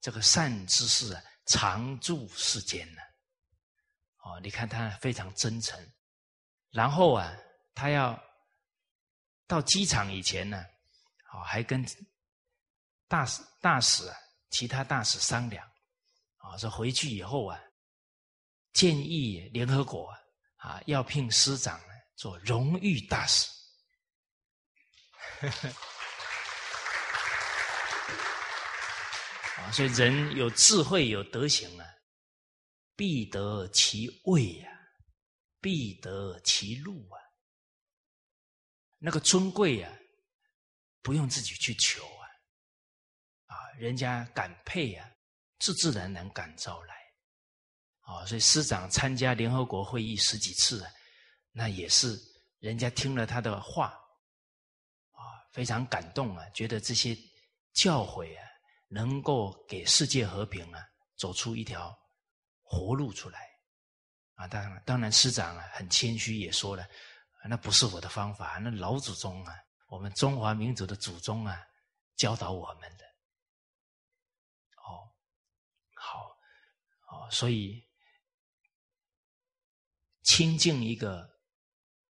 [0.00, 3.02] 这个善知识啊，常驻世间呢。
[4.26, 5.78] 哦，你看他非常真诚。
[6.72, 7.32] 然后啊，
[7.74, 8.20] 他要
[9.46, 10.60] 到机场以前呢，
[11.32, 11.86] 哦，还跟
[13.06, 14.16] 大使大使啊，
[14.50, 15.64] 其他大使商量
[16.38, 17.56] 啊，说回去以后啊，
[18.72, 20.12] 建议联合国
[20.56, 21.80] 啊，要聘师长
[22.16, 23.48] 做荣誉大使。
[29.58, 31.86] 啊， 所以人有智慧有德行啊，
[32.96, 34.68] 必得其位呀，
[35.60, 37.20] 必得其禄啊。
[38.98, 39.92] 那个尊贵呀，
[41.02, 42.24] 不用自己去求啊，
[43.54, 45.08] 啊，人家感佩呀，
[45.58, 46.96] 自自然然感召来。
[48.00, 50.90] 啊，所以师长参加联合国会议十几次啊，
[51.52, 52.18] 那也是
[52.58, 53.88] 人家听了他的话，
[55.10, 55.20] 啊，
[55.52, 57.16] 非常感动啊，觉得这些
[57.72, 58.42] 教诲啊。
[58.88, 60.80] 能够给世界和平啊，
[61.16, 61.92] 走出一条
[62.68, 63.48] 活路出来
[64.34, 64.48] 啊！
[64.48, 66.84] 当然，当然，师长啊很谦虚，也说了，
[67.48, 69.54] 那不是我的方法，那老祖宗啊，
[69.86, 71.64] 我们中华民族的祖宗啊，
[72.16, 73.04] 教导我们的。
[74.78, 75.08] 哦，
[75.94, 76.36] 好，
[77.08, 77.88] 哦，所以
[80.22, 81.30] 亲近一个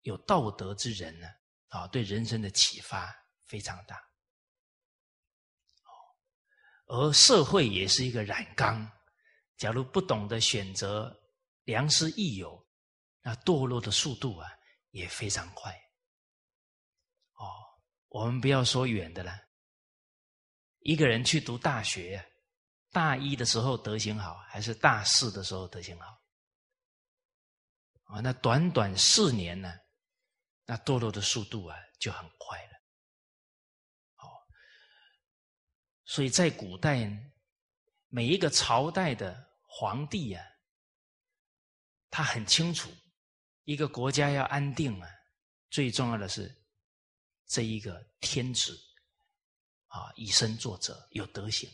[0.02, 1.28] 有道德之人呢，
[1.68, 3.14] 啊，对人生的启发
[3.46, 3.96] 非常大。
[3.96, 5.94] 哦
[6.92, 8.90] 而社会也是一个染缸，
[9.60, 11.14] 假如不懂得选择
[11.64, 12.66] 良师益友，
[13.20, 14.50] 那堕落的速度啊
[14.88, 15.70] 也非常快。
[17.34, 17.44] 哦，
[18.08, 19.38] 我们不要说远的了，
[20.78, 22.26] 一个人去读大学，
[22.90, 26.06] 大一的时候德行好，还是大四的时候德行好？
[28.04, 29.70] 啊，那短短四年呢，
[30.64, 32.72] 那堕落的速度啊就很快了。
[34.16, 34.24] 哦
[36.06, 37.06] 所以在古代，
[38.08, 39.49] 每一个朝代的
[39.80, 40.44] 皇帝啊，
[42.10, 42.90] 他很清楚，
[43.64, 45.08] 一个国家要安定啊，
[45.70, 46.54] 最重要的是
[47.46, 48.78] 这一个天子
[49.86, 51.66] 啊，以身作则，有德行。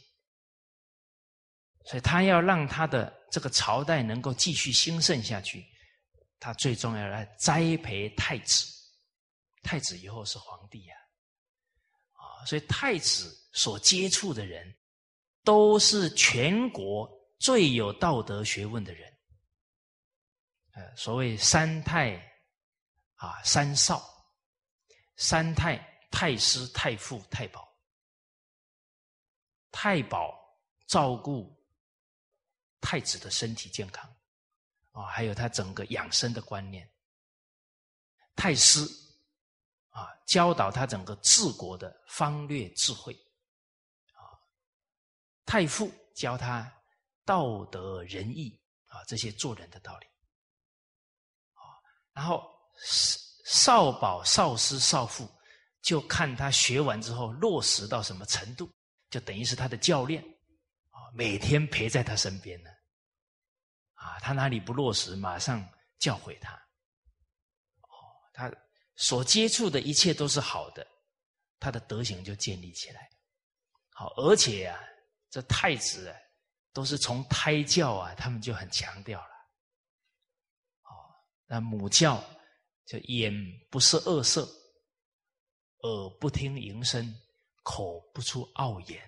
[1.84, 5.66] 所以他要让他的这个朝代能够继续兴盛下去，
[6.38, 8.72] 他最重要的栽培太子，
[9.64, 10.94] 太子以后是皇帝呀。
[12.12, 14.72] 啊所以太子所接触的人，
[15.42, 19.12] 都是全国最有道德学问的人。
[20.72, 22.16] 呃，所谓三太
[23.14, 24.02] 啊，三少，
[25.16, 25.76] 三太：
[26.10, 27.66] 太师、太傅、太保。
[29.70, 30.34] 太保
[30.86, 31.54] 照顾
[32.80, 34.10] 太子的身体健康，
[34.92, 36.88] 啊，还有他整个养生的观念。
[38.34, 38.80] 太师。
[39.90, 43.14] 啊，教导他整个治国的方略智慧，
[44.12, 44.20] 啊，
[45.46, 46.70] 太傅教他
[47.26, 50.06] 道德仁义啊这些做人的道理，
[51.52, 51.60] 啊，
[52.14, 52.48] 然后
[53.44, 55.28] 少保、少师、少妇
[55.82, 58.72] 就看他学完之后落实到什么程度，
[59.10, 60.22] 就等于是他的教练，
[60.88, 62.70] 啊，每天陪在他身边呢，
[63.92, 65.62] 啊，他哪里不落实，马上
[65.98, 66.54] 教诲他，
[67.82, 67.90] 哦，
[68.32, 68.50] 他。
[68.98, 70.86] 所接触的一切都是好的，
[71.60, 73.06] 他的德行就建立起来。
[73.90, 74.80] 好，而且啊，
[75.28, 76.16] 这太子啊，
[76.76, 79.30] 都是从胎教啊，他们就很强调了。
[80.82, 80.92] 哦，
[81.46, 82.22] 那母教
[82.84, 83.32] 就眼
[83.70, 84.42] 不是恶色，
[85.84, 87.18] 耳不听淫声，
[87.62, 89.02] 口不出傲言。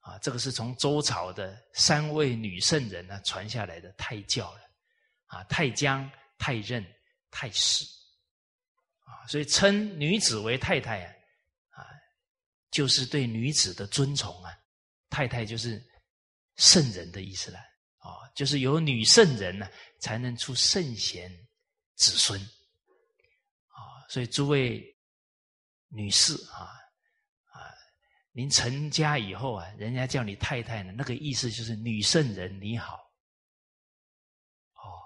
[0.00, 4.60] 啊，这个是从周朝的三位女圣人呢传下来的胎教了。
[5.24, 6.84] 啊，太姜、太任、
[7.30, 7.86] 太史。
[9.06, 11.14] 啊，所以称女子为太太啊，
[11.70, 11.86] 啊，
[12.70, 14.52] 就是对女子的尊崇啊。
[15.08, 15.82] 太太就是
[16.58, 17.58] 圣人的意思了，
[17.98, 19.66] 啊，就是有女圣人呢，
[20.00, 21.30] 才能出圣贤
[21.94, 22.38] 子孙。
[22.38, 24.84] 啊，所以诸位
[25.88, 26.68] 女士啊，
[27.50, 27.72] 啊，
[28.32, 32.94] 您成家以后啊，人家叫你太太呢，那个意思就是女圣人你好。
[34.74, 35.00] 哦，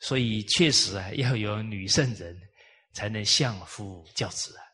[0.00, 2.36] 所以确实啊，要有女圣人。
[2.92, 4.64] 才能相夫教子啊！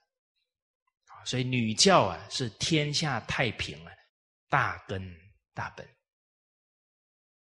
[1.24, 3.92] 所以女教啊是天下太平啊
[4.48, 5.02] 大根
[5.54, 5.86] 大本。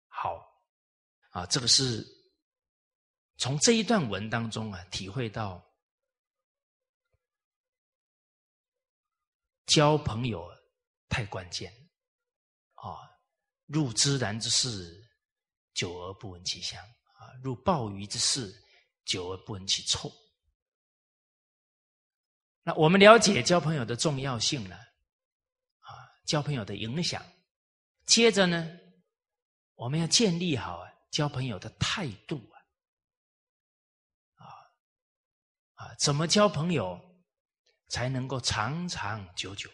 [0.09, 0.45] 好
[1.31, 2.05] 啊，这个是
[3.37, 5.65] 从这一段文当中啊体会到
[9.67, 10.51] 交朋友
[11.09, 11.73] 太关键
[12.75, 13.09] 啊！
[13.67, 15.09] 入芝然之室，
[15.75, 18.53] 久而不闻其香啊；入鲍鱼之室，
[19.05, 20.11] 久而不闻其臭。
[22.63, 25.95] 那我们了解交朋友的重要性了，啊，
[26.27, 27.25] 交朋友的影响。
[28.11, 28.69] 接着呢，
[29.75, 32.59] 我们要建立好啊交朋友的态度啊，
[34.35, 34.45] 啊
[35.75, 37.01] 啊，怎么交朋友
[37.87, 39.71] 才能够长长久久？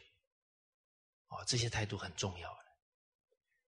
[1.28, 2.54] 哦，这些态度很重要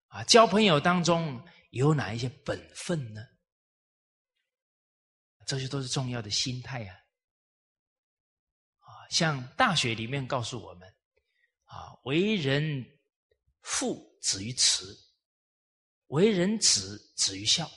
[0.09, 3.27] 啊，交朋友当中有哪一些本分呢？
[5.47, 6.95] 这些都是重要的心态啊！
[8.81, 10.87] 啊，像大学里面告诉我们，
[11.64, 12.85] 啊，为人
[13.62, 14.97] 父止于慈，
[16.09, 17.71] 为人子止于孝，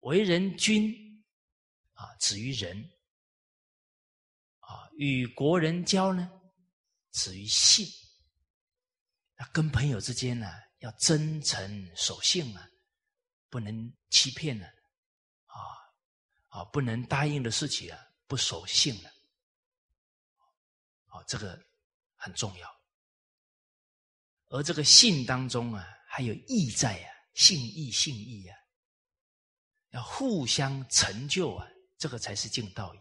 [0.00, 1.24] 为人君
[1.92, 2.78] 啊止于仁，
[4.58, 6.30] 啊，与国人交呢
[7.12, 7.86] 止于信。
[9.36, 10.46] 那跟朋友之间呢，
[10.78, 12.68] 要真诚守信啊，
[13.48, 14.66] 不能欺骗呢。
[15.46, 15.58] 啊，
[16.48, 19.10] 啊不能答应的事情啊，不守信了。
[21.06, 21.60] 啊，这个
[22.16, 22.81] 很重要。
[24.52, 28.54] 而这个信当中啊，还有义在啊，信义信义啊，
[29.92, 32.98] 要互相成就啊，这个才是敬道义。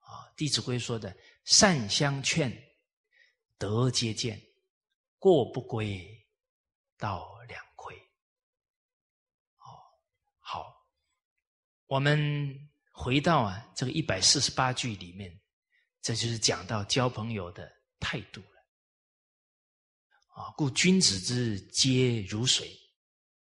[0.00, 1.16] 啊，《弟子规》说的
[1.46, 2.52] “善相劝，
[3.56, 4.42] 德皆见，
[5.16, 6.04] 过不归，
[6.98, 7.96] 道两亏。”
[9.62, 9.78] 哦，
[10.40, 10.74] 好。
[11.86, 15.40] 我们回到啊这个一百四十八句里面，
[16.02, 17.70] 这就是讲到交朋友的
[18.00, 18.42] 态度。
[20.34, 22.68] 啊，故君子之皆如水，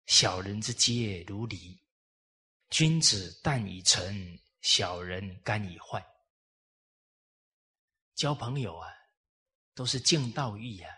[0.05, 1.81] 小人之皆如泥。
[2.69, 6.05] 君子淡以诚，小人甘以坏。
[8.15, 8.89] 交朋友啊，
[9.75, 10.91] 都是敬道义啊，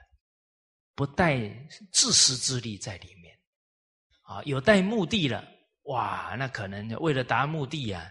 [0.97, 1.49] 不带
[1.93, 3.39] 自私自利在里面。
[4.23, 5.47] 啊，有带目的了。
[5.85, 8.03] 哇，那可能为了达目的啊，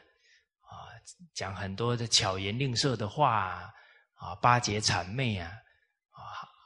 [0.61, 0.87] 啊，
[1.33, 3.73] 讲很多的巧言令色的话啊，
[4.13, 5.51] 啊巴结谄媚，啊，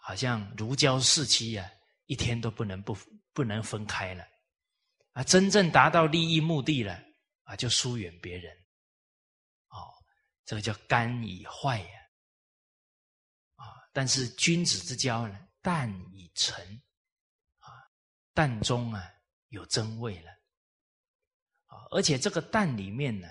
[0.08, 1.70] 好像如胶似漆啊，
[2.06, 2.98] 一天都不能不
[3.34, 4.26] 不能分开了，
[5.12, 6.98] 啊，真正达到利益目的了
[7.44, 8.56] 啊，就疏远别人，
[9.68, 9.92] 哦，
[10.46, 12.00] 这个叫肝以坏呀，
[13.56, 16.56] 啊，但是君子之交呢，淡以诚，
[17.60, 17.68] 啊，
[18.34, 19.12] 淡中啊
[19.50, 20.32] 有真味了。
[21.92, 23.28] 而且这个“淡”里面呢，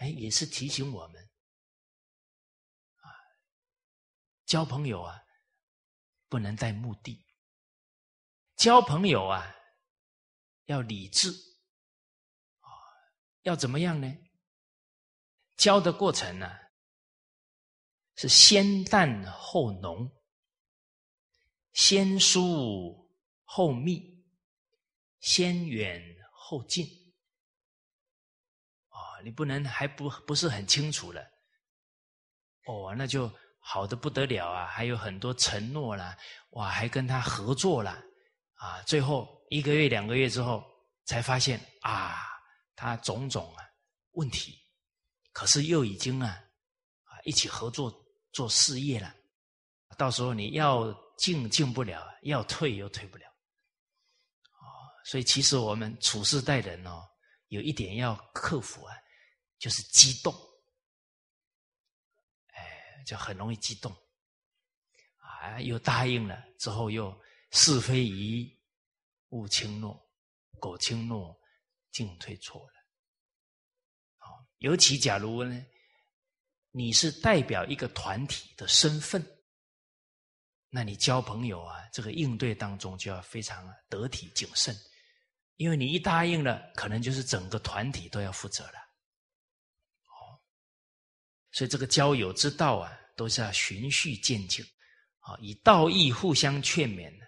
[0.00, 1.30] 哎，也是提醒我们
[2.96, 3.08] 啊，
[4.44, 5.18] 交朋友啊，
[6.30, 7.22] 不能带目的。
[8.56, 9.54] 交朋友啊，
[10.64, 11.30] 要理智
[12.60, 12.70] 啊，
[13.42, 14.16] 要怎么样呢？
[15.56, 16.50] 交的过程呢，
[18.14, 20.10] 是先淡后浓，
[21.74, 23.12] 先疏
[23.44, 24.24] 后密，
[25.18, 26.02] 先远
[26.32, 26.86] 后近。
[29.22, 31.22] 你不能还不不是很清楚了，
[32.64, 33.30] 哦，那就
[33.60, 34.66] 好的不得了啊！
[34.66, 36.16] 还有很多承诺啦，
[36.50, 38.02] 哇，还跟他合作了
[38.54, 38.82] 啊！
[38.82, 40.64] 最后一个月、两个月之后，
[41.04, 42.16] 才发现啊，
[42.74, 43.64] 他种种啊
[44.12, 44.58] 问题，
[45.32, 46.28] 可是又已经啊
[47.04, 47.92] 啊一起合作
[48.32, 49.14] 做事业了，
[49.96, 54.64] 到时候你要进进不了，要退又退不了，啊！
[55.04, 57.02] 所以其实我们处事待人哦，
[57.48, 58.94] 有一点要克服啊。
[59.60, 60.34] 就是激动，
[63.04, 63.90] 就很容易激动，
[65.16, 67.18] 啊，又答应了之后又
[67.50, 68.58] 是非疑，
[69.30, 70.00] 勿轻诺，
[70.58, 71.38] 苟轻诺，
[71.90, 72.74] 进退错了。
[74.58, 75.64] 尤其假如呢，
[76.70, 79.24] 你是代表一个团体的身份，
[80.68, 84.76] 那你交朋友啊，这个应对当中就要非常得体谨慎，
[85.56, 88.89] 因为你一答应了，可能就是整个团体都要负责了。
[91.52, 94.64] 所以这个交友之道啊，都是要循序渐进，
[95.18, 97.26] 啊，以道义互相劝勉的，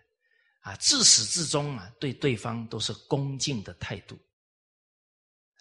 [0.60, 4.16] 啊，自始至终啊，对对方都是恭敬的态度，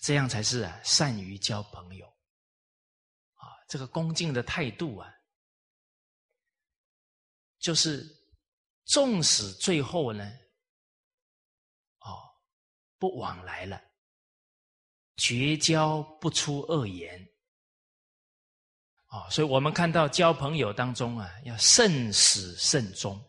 [0.02, 2.06] 这样才是啊，善于交朋友，
[3.34, 5.12] 啊，这个恭敬的态度啊，
[7.58, 8.06] 就是
[8.86, 10.24] 纵使最后呢，
[12.02, 12.30] 哦，
[13.00, 13.82] 不往来了，
[15.18, 17.31] 绝交不出恶言。
[19.12, 23.22] 啊，所以我们看到交朋友当中啊，要慎始慎终，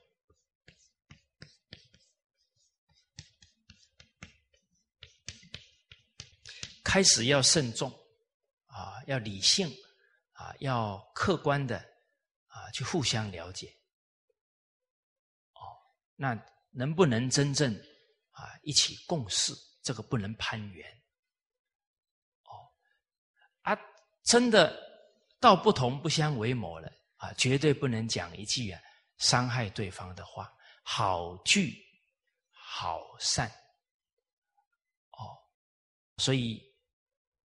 [6.85, 7.91] 开始要慎重，
[8.67, 9.69] 啊，要理性，
[10.35, 11.77] 啊，要客观的，
[12.47, 13.67] 啊，去互相了解。
[15.55, 15.67] 哦，
[16.15, 16.33] 那
[16.71, 17.75] 能不能真正
[18.31, 19.53] 啊一起共事？
[19.83, 20.89] 这个不能攀援。
[22.45, 22.71] 哦，
[23.63, 23.77] 啊，
[24.23, 24.92] 真的。
[25.43, 27.33] 道不同不相为谋了啊！
[27.35, 28.81] 绝对不能讲一句啊
[29.19, 30.49] 伤害对方的话。
[30.85, 31.77] 好聚
[32.51, 33.49] 好散
[35.11, 35.31] 哦，
[36.19, 36.63] 所以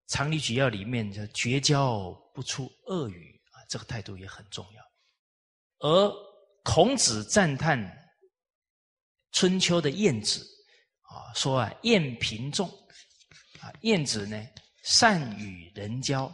[0.07, 4.83] 常理举要里面就绝交不出恶语啊，这个态度也很重要。
[5.79, 6.13] 而
[6.63, 7.77] 孔子赞叹
[9.31, 10.45] 春秋的晏子
[11.01, 12.69] 啊，说啊，晏平仲
[13.61, 14.41] 啊，晏子呢
[14.83, 16.29] 善与人交。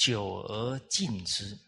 [0.00, 1.58] 久而敬之。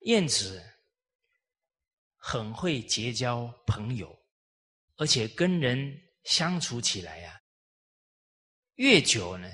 [0.00, 0.64] 晏子
[2.16, 4.18] 很会结交朋友，
[4.96, 7.42] 而且跟人相处起来呀，
[8.76, 9.46] 越久呢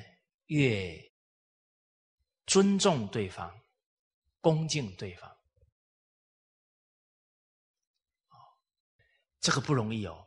[0.45, 0.97] 越
[2.47, 3.53] 尊重对方，
[4.41, 5.36] 恭敬对方。
[9.41, 10.27] 这个不容易哦，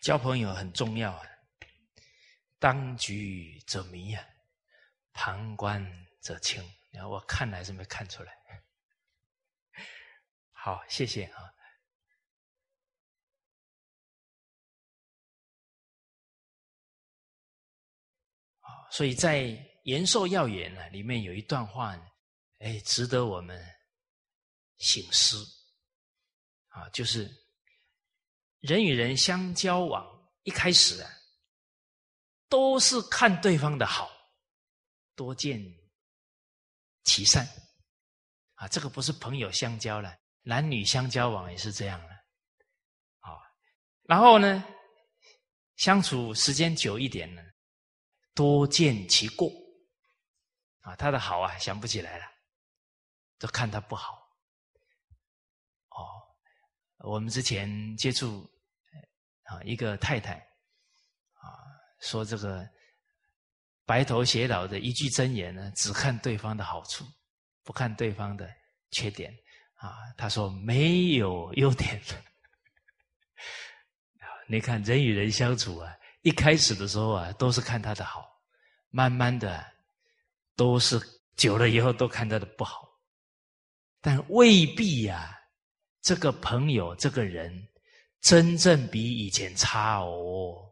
[0.00, 1.22] 交朋友很重要啊。
[2.58, 4.22] 当局者迷啊，
[5.12, 5.82] 旁观
[6.20, 6.62] 者清。
[6.90, 8.32] 然后我看来是没看出来。
[10.62, 11.40] 好，谢谢啊。
[18.92, 19.42] 所以在
[19.84, 21.96] 《延寿要言》呢，里面有一段话，
[22.58, 23.64] 哎，值得我们
[24.76, 25.42] 醒思
[26.68, 27.30] 啊，就是
[28.58, 30.04] 人与人相交往，
[30.42, 31.10] 一开始啊，
[32.50, 34.10] 都是看对方的好，
[35.14, 35.58] 多见
[37.04, 37.48] 其善
[38.56, 40.19] 啊，这个不是朋友相交了。
[40.42, 42.14] 男女相交往也是这样的，
[43.20, 43.38] 啊，
[44.02, 44.64] 然后呢，
[45.76, 47.42] 相处时间久一点呢，
[48.34, 49.50] 多见其过，
[50.80, 52.24] 啊，他的好啊想不起来了，
[53.38, 54.14] 都看他不好，
[55.90, 56.02] 哦，
[56.98, 58.50] 我们之前接触
[59.44, 60.34] 啊一个太太，
[61.34, 61.44] 啊，
[62.00, 62.66] 说这个
[63.84, 67.04] 白头偕老的一句真言呢，只看对方的好处，
[67.62, 68.50] 不看对方的
[68.90, 69.32] 缺点。
[69.80, 72.00] 啊，他说没有优点。
[74.46, 78.26] 你看人与人相处啊，一开始的时候啊，都是看他的好，
[78.90, 79.64] 慢慢的
[80.54, 81.00] 都是
[81.36, 82.86] 久了以后都看他的不好，
[84.00, 85.38] 但未必呀，
[86.02, 87.68] 这个朋友这个人
[88.20, 90.70] 真正比以前差哦。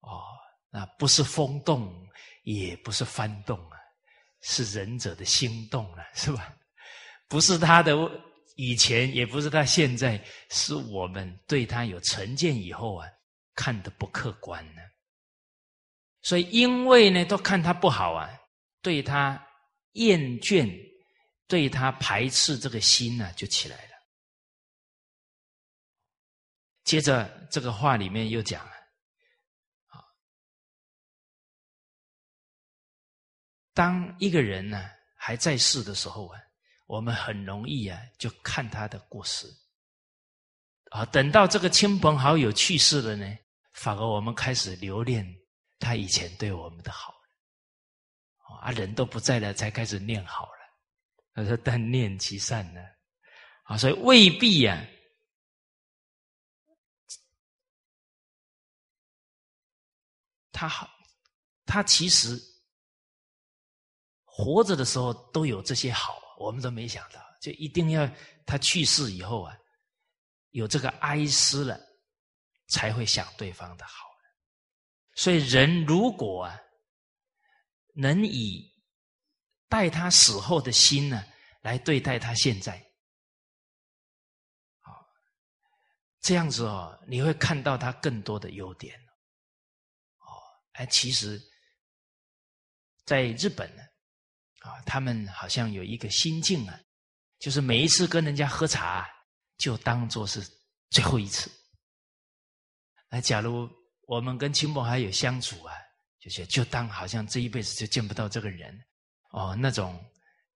[0.00, 0.22] 哦，
[0.68, 2.06] 那不是风动，
[2.42, 3.69] 也不是幡动。
[4.42, 6.54] 是仁者的心动了， 是吧？
[7.28, 7.94] 不是他的
[8.56, 13.08] 以前，也不是他现在，是我们对他有成见以后啊，
[13.54, 14.82] 看的不客观呢。
[16.22, 18.28] 所以，因为呢，都看他不好啊，
[18.82, 19.42] 对他
[19.92, 20.70] 厌倦，
[21.46, 23.90] 对他排斥，这个心呢就起来了。
[26.84, 28.72] 接着，这个话里面又讲了。
[33.80, 36.38] 当一个人呢还在世的时候啊，
[36.84, 39.46] 我们很容易啊就看他的过失，
[40.90, 43.38] 啊，等到这个亲朋好友去世了呢，
[43.72, 45.26] 反而我们开始留恋
[45.78, 47.14] 他以前对我们的好，
[48.60, 50.60] 啊，人都不在了，才开始念好了。
[51.32, 52.82] 他说：“但念其善呢，
[53.62, 54.86] 啊，所以未必呀，
[60.52, 60.86] 他好，
[61.64, 62.38] 他其实。”
[64.42, 68.10] 活着的时候都有这些好，我们都没想到，就一定要
[68.46, 69.54] 他去世以后啊，
[70.50, 71.78] 有这个哀思了，
[72.68, 74.08] 才会想对方的好。
[75.14, 76.58] 所以人如果啊，
[77.94, 78.72] 能以
[79.68, 81.22] 待他死后的心呢，
[81.60, 82.78] 来对待他现在，
[84.80, 85.06] 好，
[86.20, 88.98] 这样子哦，你会看到他更多的优点。
[90.18, 90.40] 哦，
[90.72, 91.38] 哎，其实，
[93.04, 93.82] 在日本呢。
[94.60, 96.80] 啊，他们好像有一个心境啊，
[97.38, 99.06] 就是每一次跟人家喝茶，
[99.58, 100.40] 就当做是
[100.90, 101.50] 最后一次。
[103.10, 103.68] 那假如
[104.06, 105.74] 我们跟亲朋好友相处啊，
[106.20, 108.78] 就是就当好像这一辈子就见不到这个人
[109.32, 110.04] 哦，那种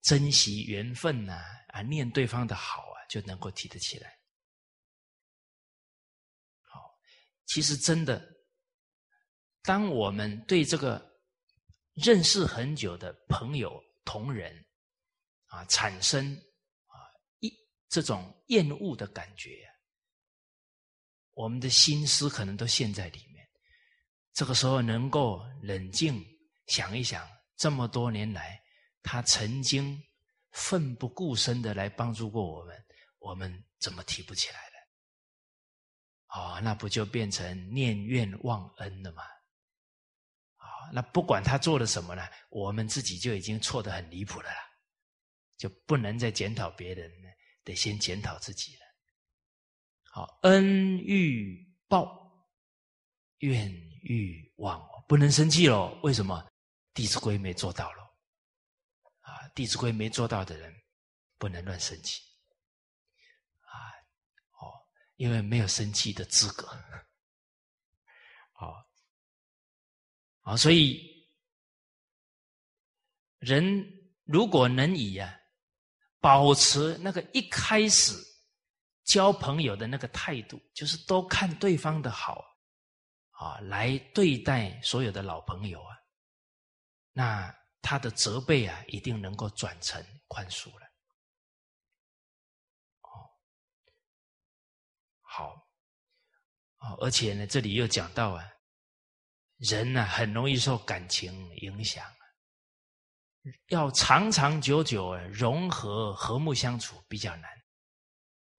[0.02, 4.16] 珍惜缘分呐，啊，念对方的好啊，就能够提得起来。
[6.62, 6.80] 好，
[7.46, 8.24] 其实真的，
[9.62, 11.04] 当我们对这个
[11.94, 14.64] 认识很久的朋友，同人
[15.46, 16.34] 啊，产生
[16.86, 16.96] 啊
[17.40, 17.52] 一
[17.88, 19.68] 这种厌恶的感觉，
[21.32, 23.48] 我们的心思可能都陷在里面。
[24.32, 26.24] 这个时候能够冷静
[26.66, 28.60] 想一想，这么多年来
[29.02, 30.00] 他曾经
[30.52, 32.84] 奋不顾身的来帮助过我们，
[33.18, 34.74] 我们怎么提不起来了？
[36.36, 39.22] 哦，那不就变成念怨忘恩了吗？
[40.96, 44.56] 那不管他做了什么呢，我们自己就已经错得很离谱了啦，
[45.56, 47.28] 就不能再检讨别人了，
[47.64, 48.80] 得先检讨自己了。
[50.04, 52.48] 好，恩欲报，
[53.38, 53.68] 怨
[54.02, 55.98] 欲忘，不能生气喽。
[56.04, 56.40] 为什么？
[56.94, 58.02] 《弟子规》没做到了。
[59.18, 60.72] 啊，《弟子规》没做到的人，
[61.38, 62.22] 不能乱生气。
[63.62, 63.90] 啊，
[64.60, 64.86] 哦，
[65.16, 66.68] 因为没有生气的资格。
[68.52, 68.88] 好，
[70.44, 71.28] 啊，所以
[73.38, 73.84] 人
[74.22, 75.34] 如果能以啊，
[76.20, 78.14] 保持那个一开始。
[79.04, 82.42] 交朋友的那个态度，就是都看对方的好，
[83.32, 85.94] 啊，来对待所有的老朋友啊，
[87.12, 90.86] 那他的责备啊，一定能够转成宽恕了。
[93.02, 93.28] 哦，
[95.20, 98.50] 好，而且呢，这里又讲到啊，
[99.64, 102.04] 人呢很容易受感情影响，
[103.68, 107.50] 要长长久久融合和睦相处比较难。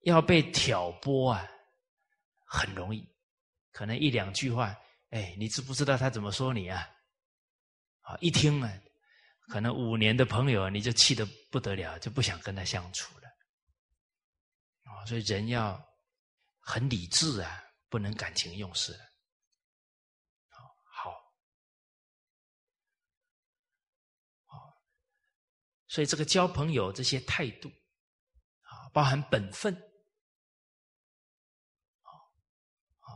[0.02, 1.48] 要被挑拨啊，
[2.46, 3.12] 很容易，
[3.72, 4.76] 可能一两句话，
[5.10, 6.88] 哎，你知不知道他怎么说你啊？
[8.02, 8.72] 啊，一听啊，
[9.50, 13.28] 可能五年的朋友，你就气得不得了，就不想跟他相处了。
[14.84, 15.84] 啊，所以人要
[16.60, 18.94] 很理智啊，不能感情用事。
[20.50, 21.12] 好，
[24.46, 24.78] 好，
[25.96, 27.70] 所以这个交朋友这些态度
[28.64, 29.74] 啊，包含本分。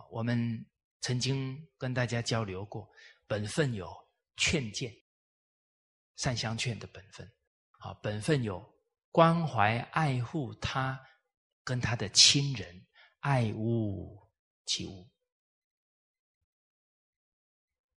[0.09, 0.65] 我们
[1.01, 2.89] 曾经跟大家交流过，
[3.27, 3.93] 本分有
[4.37, 4.95] 劝谏、
[6.15, 7.29] 善相劝的本分，
[7.79, 8.65] 啊，本分有
[9.11, 10.97] 关怀爱护他
[11.65, 12.87] 跟他的亲人，
[13.19, 14.25] 爱屋
[14.63, 15.05] 及乌。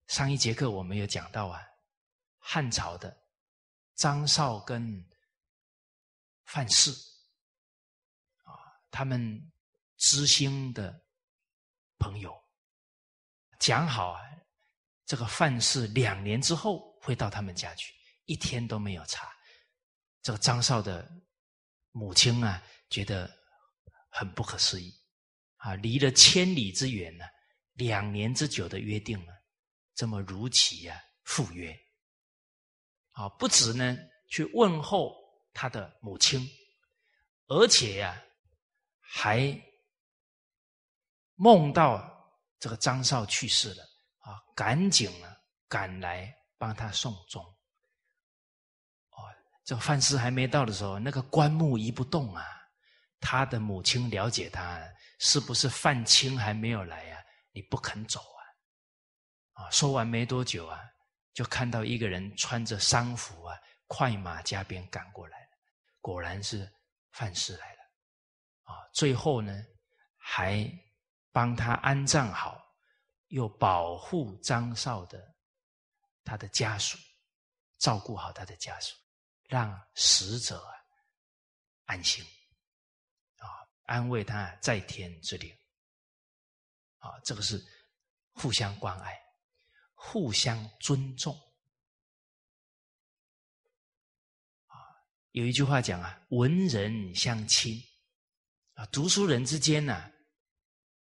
[0.09, 1.63] 上一节课我们有讲到啊，
[2.41, 3.22] 汉朝的
[3.95, 5.05] 张绍跟
[6.45, 6.91] 范氏，
[8.43, 8.53] 啊，
[8.91, 9.53] 他们
[9.97, 11.01] 知心的。
[11.99, 12.37] 朋友
[13.61, 14.21] 讲好啊，
[15.07, 19.33] 这个范氏两年之后会到他们家去，一天都没有查。
[20.21, 21.09] 这个张绍的
[21.93, 23.33] 母亲啊，觉得
[24.09, 24.93] 很不可思议
[25.59, 27.25] 啊，离了千里之远呢，
[27.75, 29.33] 两年之久的约定呢，
[29.95, 31.73] 这么如期呀赴约
[33.13, 33.97] 啊，不止呢
[34.29, 35.15] 去问候
[35.55, 36.47] 他的母亲，
[37.49, 38.23] 而且呀
[39.01, 39.61] 还。
[41.37, 42.09] 梦到
[42.61, 43.83] 这个张绍去世了
[44.19, 45.37] 啊，赶紧啊
[45.67, 47.43] 赶来帮他送终。
[49.11, 49.27] 哦，
[49.65, 52.47] 这范氏还没到的时候，那个棺木一不动啊，
[53.19, 54.81] 他的母亲了解他
[55.19, 57.21] 是不是范青还没有来啊？
[57.51, 59.65] 你不肯走啊？
[59.65, 60.81] 啊，说完没多久啊，
[61.33, 65.51] 就看到一个人穿着丧服啊，快马加鞭赶过来了，
[66.01, 66.71] 果然是
[67.11, 67.81] 范氏来了。
[68.63, 69.65] 啊，最后呢
[70.17, 70.71] 还。
[71.35, 72.63] 帮他安葬好，
[73.29, 75.35] 又保护张绍的
[76.23, 76.99] 他的家属，
[77.79, 78.95] 照顾好他的家属，
[79.45, 80.75] 让死者啊
[81.87, 82.23] 安心
[83.39, 83.49] 啊，
[83.85, 85.51] 安慰他在天之灵
[86.99, 87.59] 啊，这个是
[88.35, 89.19] 互相关爱、
[90.05, 91.33] 互相尊重
[94.67, 94.75] 啊。
[95.31, 97.81] 有一句话讲啊，文人相亲
[98.75, 100.11] 啊，读书人之间呢。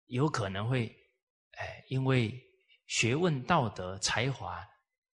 [0.05, 0.93] 有可能会，
[1.53, 2.37] 哎，因为
[2.85, 4.57] 学问、道德、才华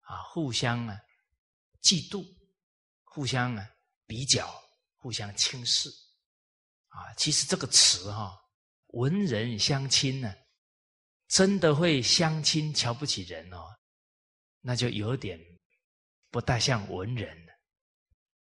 [0.01, 0.97] 啊，互相啊
[1.81, 2.25] 嫉妒，
[3.03, 3.69] 互相啊
[4.07, 4.49] 比较，
[4.95, 5.89] 互相轻视
[6.87, 7.13] 啊。
[7.15, 8.41] 其实这个词哈
[8.95, 10.33] ，“文人相亲”呢，
[11.35, 13.67] 真的会相亲瞧不起人哦，
[14.61, 15.37] 那就有点
[16.31, 17.51] 不大像文人了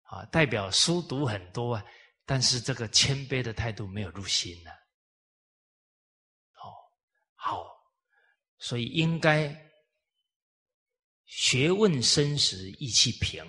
[0.02, 0.24] 啊。
[0.26, 1.84] 代表书读很多啊，
[2.24, 4.70] 但是这个谦卑的态度没有入心呢。
[7.34, 7.66] 好，
[8.58, 9.52] 所以应该
[11.24, 13.44] 学问深时意气平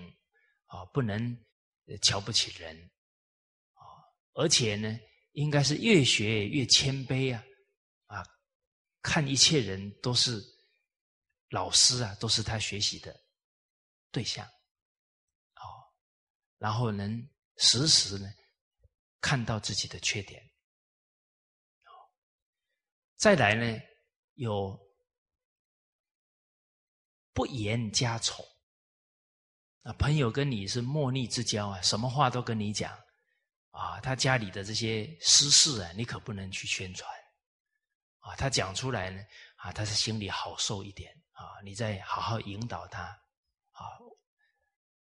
[0.66, 1.38] 啊，不能
[2.02, 2.76] 瞧不起人
[3.74, 3.86] 啊，
[4.34, 5.00] 而且呢，
[5.34, 7.44] 应该是越学越谦卑啊，
[9.06, 10.44] 看一切人都是
[11.50, 13.16] 老师啊，都是他学习的
[14.10, 14.44] 对象，
[15.58, 15.62] 哦，
[16.58, 18.28] 然后能时时呢
[19.22, 20.44] 看到自己的缺点。
[23.16, 23.80] 再来呢，
[24.34, 24.78] 有
[27.32, 28.44] 不言家丑
[29.84, 32.92] 啊，朋友跟你是莫逆之交啊，什么话都跟你讲
[33.70, 34.00] 啊。
[34.02, 37.08] 他家里的这些私事啊，你可不能去宣传
[38.26, 38.36] 啊。
[38.36, 39.24] 他讲出来呢，
[39.56, 41.62] 啊，他是心里好受一点啊。
[41.64, 43.04] 你再好好引导他
[43.72, 43.82] 啊，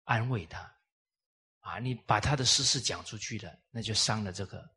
[0.05, 0.61] 安慰他
[1.61, 1.79] 啊。
[1.79, 4.69] 你把他的私事讲出去了，那就伤了这个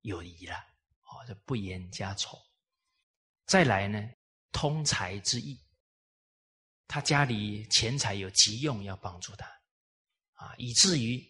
[0.00, 0.56] 友谊了。
[0.56, 2.38] 哦，这不言家丑。
[3.46, 4.00] 再来呢，
[4.52, 5.60] 通财之意。
[6.92, 9.46] 他家里钱财有急用，要帮助他，
[10.32, 11.20] 啊，以至于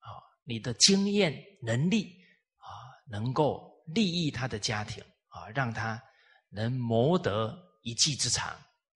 [0.00, 1.32] 啊，你的经验
[1.62, 2.20] 能力
[2.56, 2.66] 啊，
[3.06, 5.04] 能够利益他的家庭
[5.34, 6.00] 啊，让他
[6.48, 8.48] 能谋得一技之长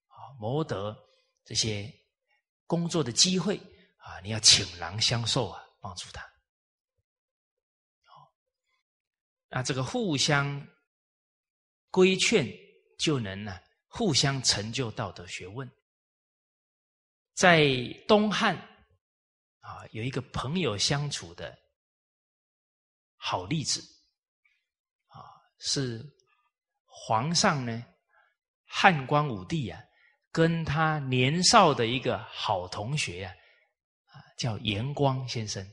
[0.06, 0.96] 啊，谋得
[1.44, 1.92] 这些
[2.64, 3.56] 工作的机会
[3.96, 6.22] 啊，你要倾囊相授啊，帮助他。
[8.04, 8.32] 好，
[9.48, 10.64] 那这个互相
[11.90, 12.46] 规劝，
[12.98, 13.60] 就能呢。
[13.90, 15.68] 互相成就道德学问，
[17.32, 17.66] 在
[18.06, 18.54] 东汉
[19.60, 21.58] 啊，有一个朋友相处的
[23.16, 23.80] 好例子
[25.06, 25.24] 啊，
[25.58, 26.04] 是
[27.00, 27.84] 皇上呢，
[28.66, 29.80] 汉光武帝啊，
[30.32, 33.34] 跟他年少的一个好同学啊，
[34.06, 35.64] 啊，叫严光先生，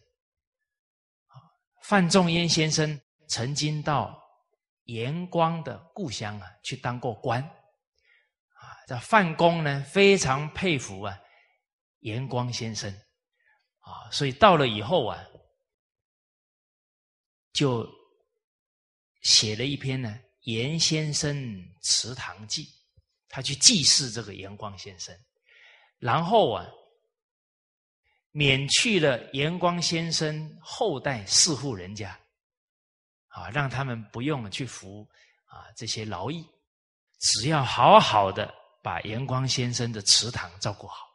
[1.84, 4.22] 范仲淹先生曾经到
[4.84, 7.42] 严光的故乡啊，去当过官。
[7.42, 7.52] 啊
[8.88, 11.20] 这范公呢，非常佩服啊，
[12.00, 12.92] 严光先生
[13.80, 15.26] 啊，所以到了以后啊，
[17.52, 17.88] 就
[19.22, 22.64] 写了一篇呢《严先生祠堂记》，
[23.30, 25.16] 他去祭祀这个严光先生，
[26.00, 26.66] 然后啊，
[28.32, 32.20] 免去了严光先生后代四户人家
[33.28, 35.08] 啊，让他们不用去服
[35.46, 36.44] 啊这些劳役，
[37.20, 38.52] 只要好好的。
[38.86, 41.08] 把严光先生的祠堂照顾好。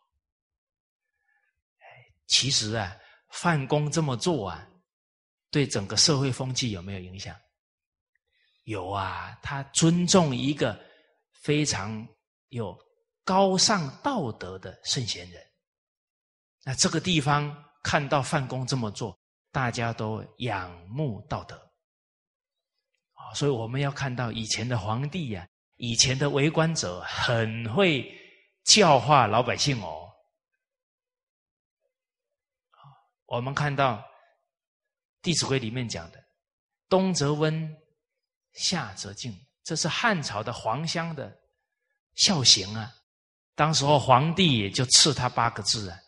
[2.26, 2.96] 其实啊，
[3.28, 4.68] 范公这么做啊，
[5.52, 7.40] 对整个社会风气有没有影响？
[8.64, 10.78] 有啊，他尊重一个
[11.42, 12.06] 非常
[12.48, 12.76] 有
[13.24, 15.42] 高尚道德的圣贤人。
[16.64, 19.18] 那这个地方看到范公这么做，
[19.50, 21.56] 大家都仰慕道德
[23.14, 25.46] 啊，所以我们要看到以前的皇帝呀。
[25.82, 28.06] 以前的为官者很会
[28.64, 30.12] 教化老百姓哦。
[33.24, 33.94] 我们看到
[35.22, 36.22] 《弟子规》里面讲的
[36.86, 37.74] “冬则温，
[38.52, 39.34] 夏则敬”，
[39.64, 41.36] 这是汉朝的皇乡的
[42.14, 42.92] 孝行啊。
[43.54, 45.98] 当时候皇帝也就赐他八个字啊：“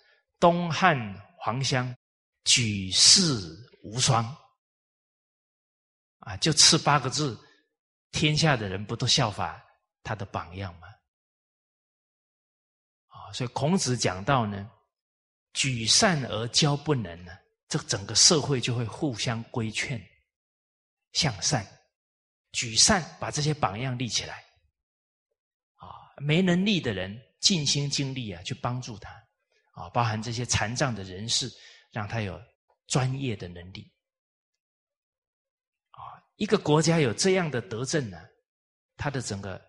[0.40, 0.96] 东汉
[1.38, 1.94] 皇乡，
[2.44, 3.40] 举世
[3.82, 4.24] 无双。”
[6.20, 7.38] 啊，就赐八个字。
[8.12, 9.58] 天下的人不都效法
[10.02, 10.86] 他的榜样吗？
[13.06, 14.70] 啊，所以孔子讲到呢，
[15.54, 17.32] 举善而教不能呢，
[17.68, 19.98] 这整个社会就会互相规劝
[21.12, 21.66] 向善，
[22.52, 24.44] 举善把这些榜样立起来，
[25.76, 25.88] 啊，
[26.18, 29.10] 没能力的人尽心尽力啊去帮助他，
[29.72, 31.50] 啊，包含这些残障的人士，
[31.90, 32.40] 让他有
[32.86, 33.90] 专业的能力。
[35.90, 38.18] 啊一个国家有这样的德政呢，
[38.96, 39.60] 他的整个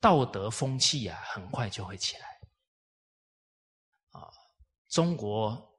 [0.00, 2.26] 道德风气啊，很快就会起来。
[4.10, 4.30] 啊，
[4.88, 5.78] 中国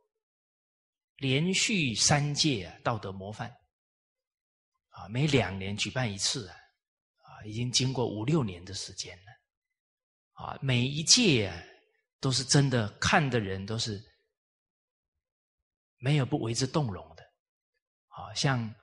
[1.18, 3.52] 连续三届道德模范，
[4.98, 6.56] 啊，每两年举办一次啊，
[7.22, 9.32] 啊，已经经过五六年的时间了，
[10.44, 11.64] 啊，每一届啊
[12.20, 14.04] 都是真的看的人都是
[15.98, 17.24] 没有不为之动容的，
[18.08, 18.74] 啊，像。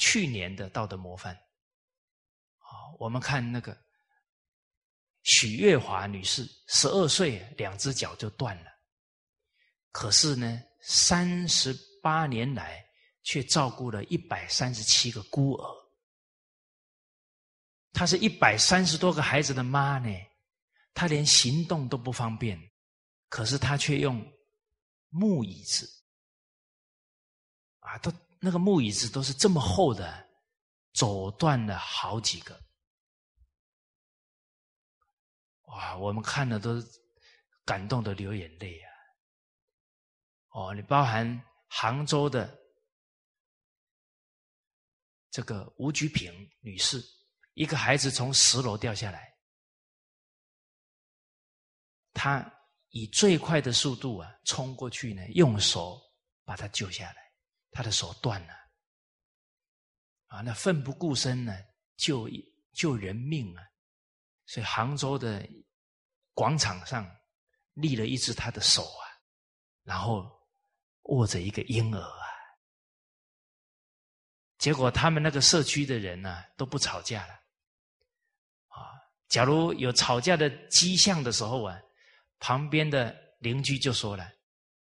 [0.00, 3.76] 去年的道德模范，啊，我们看那个
[5.24, 8.70] 许月华女士，十二岁两只脚就断了，
[9.90, 12.87] 可是呢，三十八年来
[13.28, 15.90] 却照顾了一百三十七个孤儿，
[17.92, 20.08] 她是一百三十多个孩子的妈呢，
[20.94, 22.58] 她连行动都不方便，
[23.28, 24.26] 可是她却用
[25.10, 25.86] 木椅子，
[27.80, 28.10] 啊，都。
[28.40, 30.28] 那个木椅子都是这么厚的，
[30.94, 32.56] 走断了好几个。
[35.64, 36.80] 哇，我们看了都
[37.64, 38.88] 感动的流眼泪啊！
[40.50, 42.56] 哦，你包含杭州的
[45.38, 47.00] 这个吴菊萍女士，
[47.54, 49.32] 一个孩子从十楼掉下来，
[52.12, 52.44] 她
[52.88, 55.96] 以最快的速度啊冲过去呢，用手
[56.44, 57.32] 把他救下来。
[57.70, 58.54] 他的手断了，
[60.26, 61.56] 啊，那奋不顾身呢，
[61.96, 62.28] 救
[62.72, 63.62] 救人命啊！
[64.46, 65.48] 所以杭州的
[66.34, 67.08] 广场上
[67.74, 69.06] 立了一只他的手啊，
[69.84, 70.28] 然后
[71.02, 72.27] 握着一个婴儿啊。
[74.58, 77.32] 结果他们那个社区的人呢都不吵架了，
[78.68, 78.90] 啊，
[79.28, 81.78] 假如有吵架的迹象的时候啊，
[82.40, 84.28] 旁边的邻居就说了：“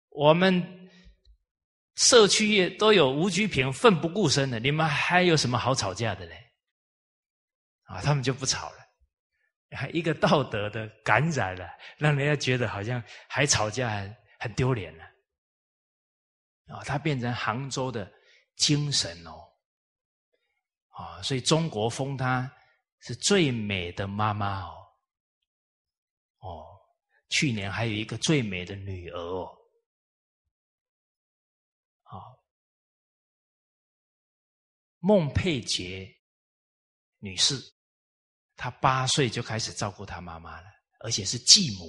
[0.08, 0.90] 我们
[1.96, 6.42] 社区都有吴菊平奋不顾身的，你们还有什么好吵架的嘞？”
[7.84, 8.78] 啊，他们就不吵了，
[9.76, 13.90] 还一个道德的感染了，让人家觉得好像还吵架
[14.38, 15.04] 很丢脸了。
[16.68, 18.10] 啊，他变成杭州的
[18.56, 19.49] 精神哦。
[21.00, 22.50] 啊，所以中国封她
[22.98, 24.86] 是最美的妈妈哦。
[26.40, 26.66] 哦，
[27.30, 29.46] 去年还有一个最美的女儿哦。
[32.02, 32.20] 啊，
[34.98, 36.06] 孟佩杰
[37.18, 37.58] 女士，
[38.56, 41.86] 她八岁就开始照顾她妈妈了，而且是继母。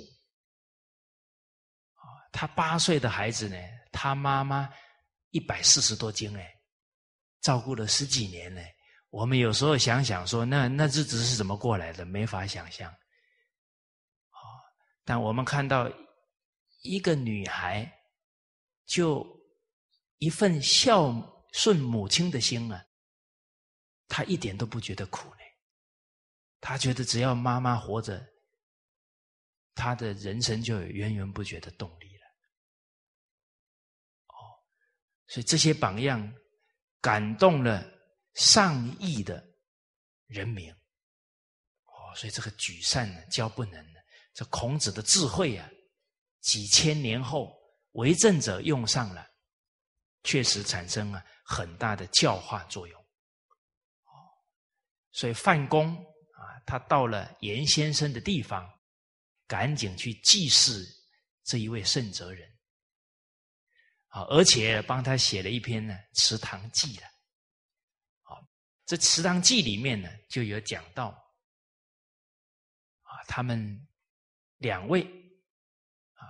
[1.95, 3.57] 啊，她八岁的孩子呢，
[3.91, 4.74] 她妈妈
[5.32, 6.49] 一百四十多斤哎，
[7.41, 8.62] 照顾了十几年呢。
[9.12, 12.05] 我们有时候想想说，那那日子是怎么过来的？
[12.05, 12.89] 没法想象。
[12.89, 14.39] 啊！
[15.03, 15.91] 但我们看到
[16.82, 17.91] 一个女孩，
[18.86, 19.28] 就
[20.20, 21.12] 一份孝
[21.51, 22.86] 顺母亲的心啊，
[24.07, 25.41] 她一点都不觉得苦呢。
[26.62, 28.26] 她觉得只要妈妈活着，
[29.76, 32.24] 她的人生就有源源不绝的动力了。
[34.28, 34.55] 哦，
[35.28, 36.34] 所以这些榜样
[37.01, 37.86] 感动了。
[38.34, 39.45] 上亿的
[40.27, 43.99] 人民，哦，所以这个举善呢，教不能呢。
[44.34, 45.69] 这孔子的智慧啊，
[46.39, 47.53] 几千年后
[47.91, 49.27] 为政者用上了，
[50.23, 53.01] 确实产生了很大的教化作用。
[53.01, 54.11] 哦，
[55.11, 58.65] 所以范公啊，他到了严先生的地方，
[59.47, 60.88] 赶紧去祭祀
[61.43, 62.49] 这一位圣哲人，
[64.07, 67.07] 啊，而且帮他写了一篇呢《祠堂记》了。
[68.92, 71.08] 这《祠堂记》里面呢，就有讲到
[73.04, 73.88] 啊，他们
[74.58, 75.02] 两位
[76.16, 76.28] 啊，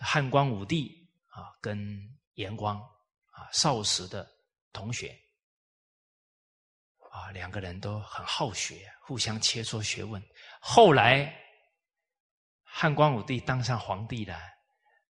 [0.00, 1.78] 汉光武帝啊，跟
[2.34, 2.76] 严光
[3.30, 4.28] 啊，少时的
[4.72, 5.16] 同学
[7.12, 10.20] 啊，两个人都很好学，互相切磋学问。
[10.60, 11.32] 后来
[12.64, 14.36] 汉光武帝当上皇帝了，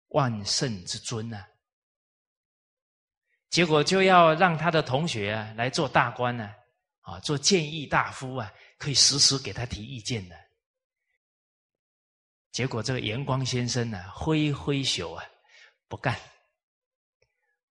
[0.08, 1.46] 万圣之尊呢，
[3.52, 6.46] 结果就要让他的同学来做大官呢。
[6.46, 6.63] 啊，
[7.04, 10.36] 啊做谏议大夫啊，可以时时给他提意见的。
[12.52, 15.24] 结果这个严光先生呢，挥挥手啊，
[15.88, 16.14] 不干。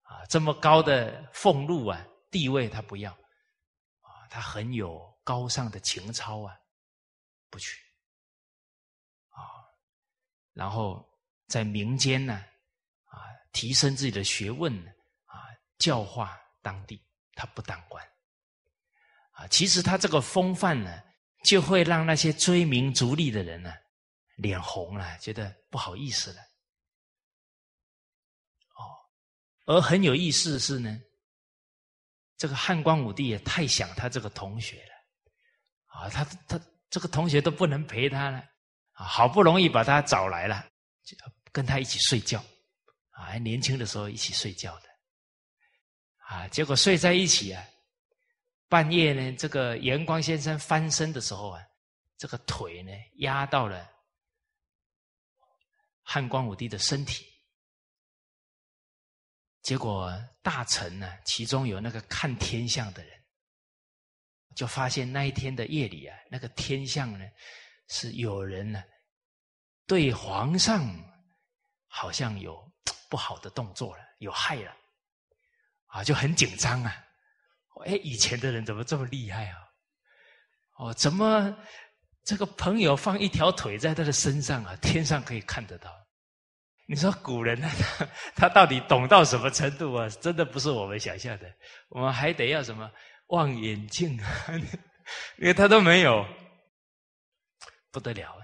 [0.03, 3.13] 啊，这么高的俸禄啊，地位他不要。
[4.01, 6.55] 啊，他很有高尚的情操啊，
[7.49, 7.81] 不去。
[9.29, 9.65] 啊，
[10.53, 11.09] 然后
[11.47, 12.45] 在民间呢，
[13.05, 14.77] 啊，提升自己的学问，
[15.25, 17.03] 啊，教化当地，
[17.35, 18.12] 他不当官。
[19.33, 21.03] 啊，其实他这个风范呢，
[21.43, 23.73] 就会让那些追名逐利的人呢，
[24.37, 26.41] 脸红了，觉得不好意思了。
[28.77, 28.93] 哦，
[29.65, 31.01] 而很有意思的是呢，
[32.37, 34.93] 这个汉光武帝也太想他这个同学了，
[35.87, 36.61] 啊，他他
[36.91, 38.39] 这个同学都不能陪他了，
[38.93, 40.69] 啊，好不容易把他找来了，
[41.05, 41.17] 就
[41.51, 42.39] 跟他一起睡觉，
[43.13, 44.89] 啊，还年轻的时候一起睡觉的，
[46.27, 47.65] 啊，结果睡在一起啊。
[48.73, 51.63] 半夜呢，这个严光先生翻身的时候啊，
[52.17, 53.87] 这个腿呢压到了
[56.01, 57.27] 汉光武帝的身体，
[59.61, 60.11] 结果
[60.41, 63.23] 大臣呢，其中有那个看天象的人，
[64.57, 67.27] 就发现那一天的夜里啊，那个天象呢
[67.89, 68.83] 是有人呢
[69.87, 70.83] 对皇上
[71.89, 72.67] 好像有
[73.11, 74.75] 不好的动作了，有害了，
[75.89, 77.05] 啊，就很紧张啊。
[77.87, 79.59] 哎，以前的人怎么这么厉害啊？
[80.79, 81.57] 哦，怎么
[82.25, 84.77] 这个朋友放一条腿在他的身上啊？
[84.77, 85.91] 天上可以看得到。
[86.87, 90.09] 你说古人呢，他他到底懂到什么程度啊？
[90.09, 91.53] 真的不是我们想象的。
[91.89, 92.91] 我们还得要什么
[93.29, 94.29] 望远镜啊？
[95.39, 96.27] 因为他都没有，
[97.91, 98.43] 不得了啊！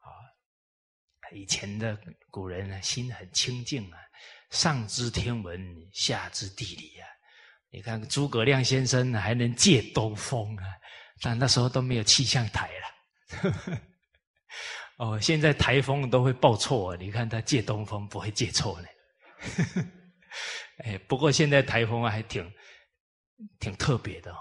[0.00, 1.98] 啊以前的
[2.30, 3.98] 古人呢，心很清净啊，
[4.50, 5.60] 上知天文，
[5.92, 7.08] 下知地理啊。
[7.70, 10.64] 你看诸葛亮先生还能借东风啊，
[11.22, 13.80] 但那时候都没有气象台了。
[14.98, 18.88] 哦，现在台风都会报错，你看他借东风不会借错呢。
[20.84, 22.52] 哎，不过现在台风还挺
[23.58, 24.38] 挺特别的哦，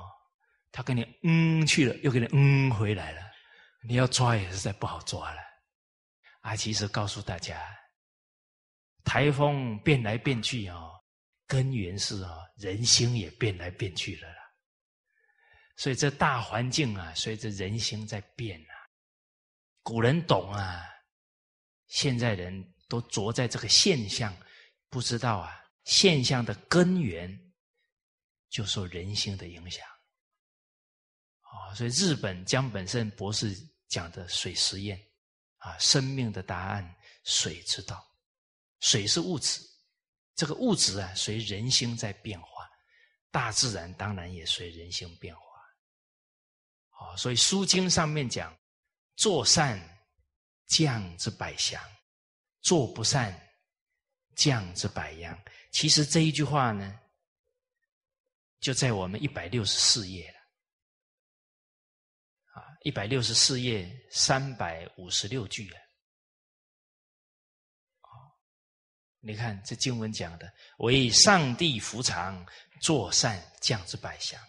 [0.71, 3.21] 他跟你嗯去了，又给你嗯回来了，
[3.87, 5.37] 你要抓也实在不好抓了。
[6.41, 7.61] 啊，其实告诉大家，
[9.03, 10.88] 台风变来变去啊，
[11.49, 14.37] 根源是啊，人心也变来变去了啦。
[15.77, 18.73] 所以这大环境啊，随着人心在变啊。
[19.81, 20.85] 古人懂啊，
[21.87, 24.35] 现在人都着在这个现象，
[24.89, 27.35] 不知道啊，现象的根源
[28.49, 29.83] 就受人心的影响。
[31.39, 35.03] 啊，所以日本江本胜博士讲的水实验
[35.57, 38.05] 啊，生命的答案，水之道。
[38.81, 39.59] 水是物质，
[40.39, 42.47] 这个物质啊，随人心在变化，
[43.29, 45.41] 大自然当然也随人心变化。
[46.91, 48.57] 啊，所以《书经》上面讲，
[49.17, 49.77] 做善
[50.67, 51.83] 降之百祥，
[52.61, 53.37] 做不善
[54.37, 55.37] 降之百殃。
[55.71, 56.97] 其实这一句话呢，
[58.61, 60.39] 就在我们一百六十四页了。
[62.53, 65.81] 啊，一百六十四页三百五十六句啊。
[69.21, 72.45] 你看这经文讲的，为上帝福长，
[72.81, 74.41] 做善降之百祥，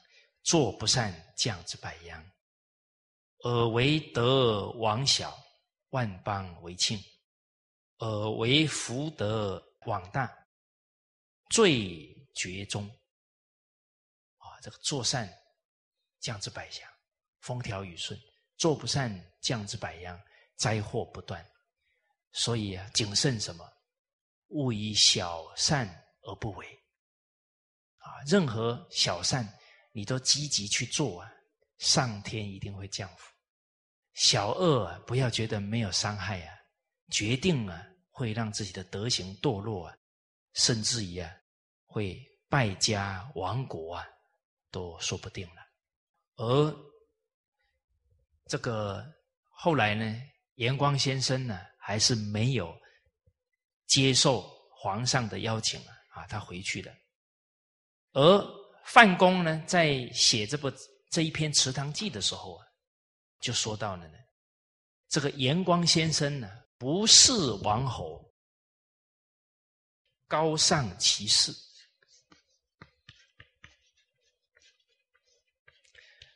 [0.42, 2.24] 做不善降之百殃。
[3.42, 5.36] 尔为德王小，
[5.88, 6.98] 万邦为庆；
[7.98, 10.32] 尔为福德广大，
[11.48, 12.86] 最绝中。
[14.36, 15.28] 啊，这个做善
[16.20, 16.88] 降之百祥，
[17.40, 18.16] 风调雨顺；
[18.56, 20.20] 做不善降之百殃，
[20.56, 21.44] 灾祸不断。
[22.32, 23.68] 所以啊，谨慎什么？
[24.50, 25.88] 勿以小善
[26.22, 26.66] 而不为，
[27.98, 29.46] 啊，任何小善
[29.92, 31.32] 你都积极去做啊，
[31.78, 33.24] 上天一定会降福；
[34.14, 36.58] 小恶啊，不要觉得没有伤害啊，
[37.10, 39.96] 决定啊会让自己的德行堕落啊，
[40.54, 41.30] 甚至于啊
[41.86, 44.06] 会败家亡国啊，
[44.70, 45.62] 都说不定了。
[46.36, 46.76] 而
[48.46, 49.06] 这个
[49.48, 50.16] 后来呢，
[50.54, 52.76] 严光先生呢，还是没有。
[53.90, 55.80] 接受皇上的邀请
[56.10, 56.92] 啊，他回去了。
[58.12, 58.46] 而
[58.84, 60.72] 范公呢，在写这部
[61.10, 62.66] 这一篇《池塘记》的时候啊，
[63.40, 64.18] 就说到了呢，
[65.08, 67.32] 这个严光先生呢，不是
[67.64, 68.32] 王侯，
[70.28, 71.52] 高尚其事，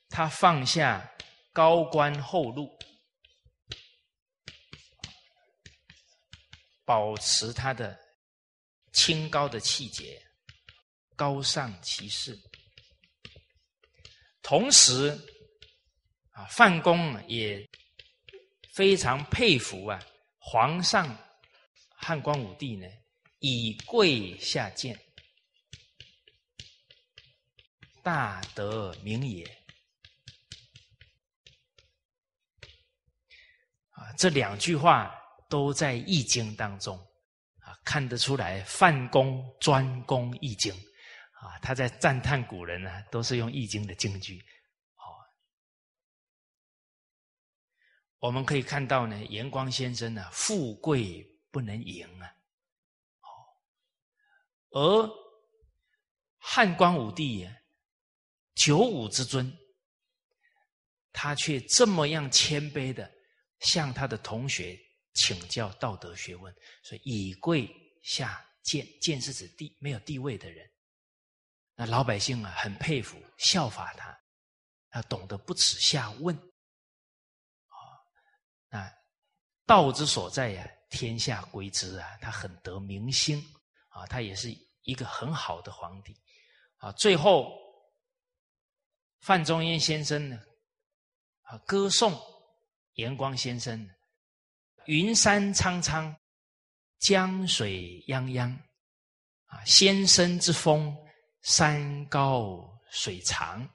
[0.09, 1.09] 他放下
[1.53, 2.77] 高官厚禄。
[6.85, 7.99] 保持他的
[8.93, 10.22] 清高的气节，
[11.16, 12.39] 高尚其事。
[14.43, 15.18] 同时，
[16.30, 17.66] 啊，范公也
[18.74, 19.99] 非常佩服啊，
[20.39, 21.16] 皇上
[21.97, 22.87] 汉光武帝呢，
[23.39, 24.99] 以贵下贱，
[28.03, 29.45] 大德明也。
[33.91, 35.18] 啊，这两句话。
[35.55, 36.99] 都在《易经》当中
[37.61, 40.75] 啊，看得出来范公专攻《易经》
[41.39, 44.45] 啊，他在赞叹古人呢，都是用《易经》的经句。
[44.97, 45.07] 哦，
[48.19, 52.35] 我们可以看到呢，严光先生呢，富贵不能淫啊，
[53.21, 55.11] 哦，而
[56.39, 57.49] 汉光武帝
[58.57, 59.57] 九五之尊，
[61.13, 63.09] 他却这么样谦卑的
[63.61, 64.77] 向他的同学。
[65.15, 67.71] 请教道德学问，所以以贵
[68.03, 70.69] 下贱，贱是指地没有地位的人。
[71.77, 74.21] 那老百姓啊，很佩服，效法他，
[74.91, 76.37] 他懂得不耻下问。
[77.69, 77.79] 啊，
[78.69, 78.93] 那
[79.65, 83.41] 道之所在呀，天下归之啊，他很得民心
[83.89, 84.51] 啊，他也是
[84.83, 86.21] 一个很好的皇帝
[86.77, 86.91] 啊。
[86.93, 87.57] 最后，
[89.21, 90.41] 范仲淹先生呢，
[91.43, 92.21] 啊，歌颂
[92.95, 93.89] 严光先生。
[94.87, 96.14] 云山苍苍，
[96.99, 98.55] 江水泱泱，
[99.47, 100.95] 啊，先生之风，
[101.43, 103.66] 山高水长。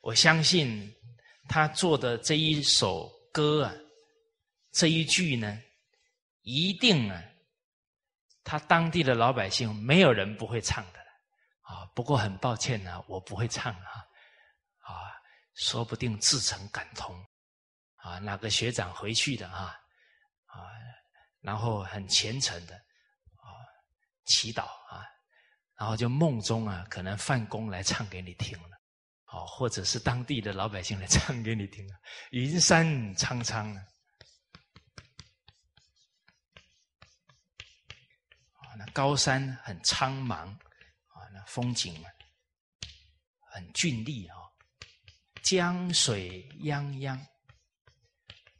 [0.00, 0.90] 我相信
[1.46, 3.74] 他做的这一首歌啊，
[4.72, 5.60] 这一句呢，
[6.40, 7.22] 一定啊，
[8.42, 11.00] 他当地的老百姓没有人不会唱的
[11.60, 11.84] 啊。
[11.94, 14.07] 不过很抱歉呢，我不会唱啊。
[15.58, 17.20] 说不定自成感通，
[17.96, 19.76] 啊，哪个学长回去的啊，
[20.46, 20.70] 啊，
[21.40, 23.50] 然后很虔诚的啊
[24.24, 25.04] 祈祷啊，
[25.74, 28.80] 然后就梦中啊，可能范公来唱给你听了，
[29.26, 31.94] 哦，或者是当地的老百姓来唱给你听了，
[32.30, 33.82] 云山苍苍啊，
[38.78, 42.00] 那高山很苍茫啊，那风景
[43.50, 44.36] 很俊丽啊。
[45.48, 47.18] 江水泱泱，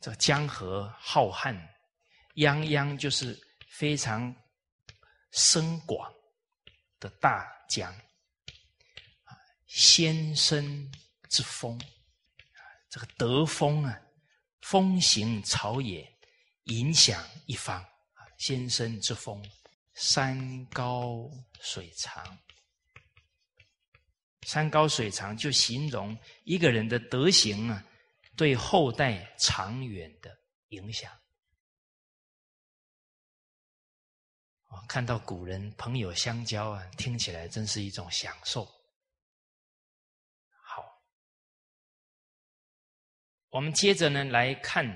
[0.01, 1.55] 这江河浩瀚，
[2.35, 4.35] 泱泱就是非常
[5.33, 6.11] 深广
[6.99, 7.95] 的大江，
[9.67, 10.91] 先生
[11.29, 11.79] 之风，
[12.89, 14.01] 这个德风啊，
[14.63, 16.11] 风行草野，
[16.63, 17.85] 影响一方，
[18.39, 19.45] 先生之风，
[19.93, 21.31] 山高
[21.61, 22.39] 水长，
[24.49, 27.85] 山高水长就形容一个人的德行啊。
[28.35, 30.35] 对后代长远的
[30.69, 31.13] 影响，
[34.69, 38.65] 我看到古人朋友相交啊，听起来真是一种享受。
[40.63, 40.83] 好，
[43.51, 44.87] 我们接着呢来看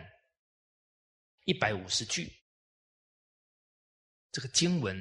[1.44, 2.32] 一百五十句，
[4.30, 4.96] 这个经文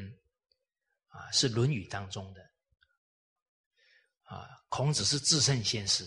[1.08, 2.51] 啊是《论语》当中的，
[4.72, 6.06] 孔子是至圣先师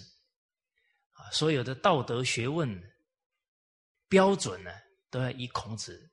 [1.12, 1.30] 啊。
[1.30, 2.66] 所有的道德学问
[4.08, 4.70] 标准呢，
[5.10, 6.10] 都要以孔子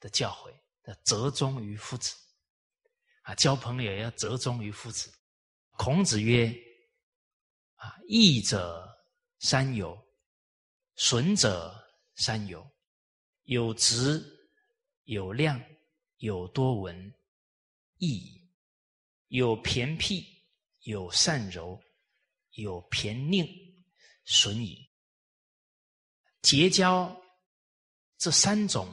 [0.00, 0.52] 的教诲，
[0.86, 2.16] 要折中于夫子
[3.22, 3.32] 啊。
[3.36, 5.08] 交朋友要折中于夫子。
[5.76, 6.52] 孔子曰
[7.78, 8.84] ：“啊，义者
[9.38, 9.96] 三友，
[10.96, 11.72] 损者
[12.16, 12.68] 三友。
[13.44, 14.20] 有直，
[15.04, 15.62] 有量，
[16.16, 17.14] 有多闻，
[17.98, 18.50] 义；
[19.28, 20.37] 有偏僻，
[20.88, 21.78] 有善柔，
[22.52, 23.46] 有偏佞。”
[24.24, 24.90] 损矣。
[26.42, 27.14] 结交
[28.18, 28.86] 这三种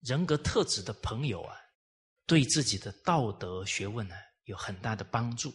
[0.00, 1.56] 人格特质的朋友啊，
[2.26, 5.48] 对自己的道德学问呢有很大的帮助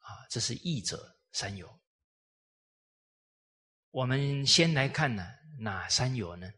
[0.00, 0.28] 啊！
[0.30, 1.80] 这是义者三友。
[3.90, 5.26] 我们先来看呢，
[5.58, 6.52] 哪三友呢？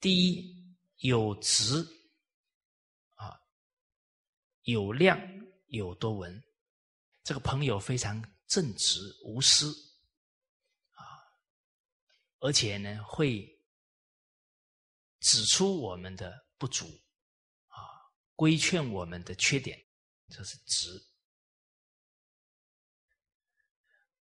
[0.00, 1.82] 第一，有直
[3.16, 3.38] 啊，
[4.62, 5.20] 有量，
[5.66, 6.42] 有多闻。
[7.28, 9.70] 这个朋友非常正直无私。
[10.92, 11.04] 啊
[12.38, 13.46] 而且呢，会
[15.20, 16.86] 指出我们的不足，
[17.66, 17.76] 啊，
[18.34, 19.78] 规劝我们的缺点，
[20.28, 20.88] 这是直。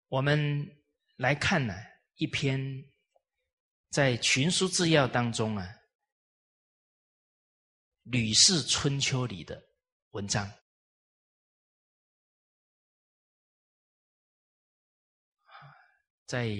[0.08, 0.84] 我们
[1.14, 1.74] 来看呢，
[2.16, 2.60] 一篇
[3.90, 5.64] 在《群书治要》当中啊，
[8.02, 9.62] 《吕氏春秋》里的
[10.10, 10.50] 文章，
[16.26, 16.54] 在。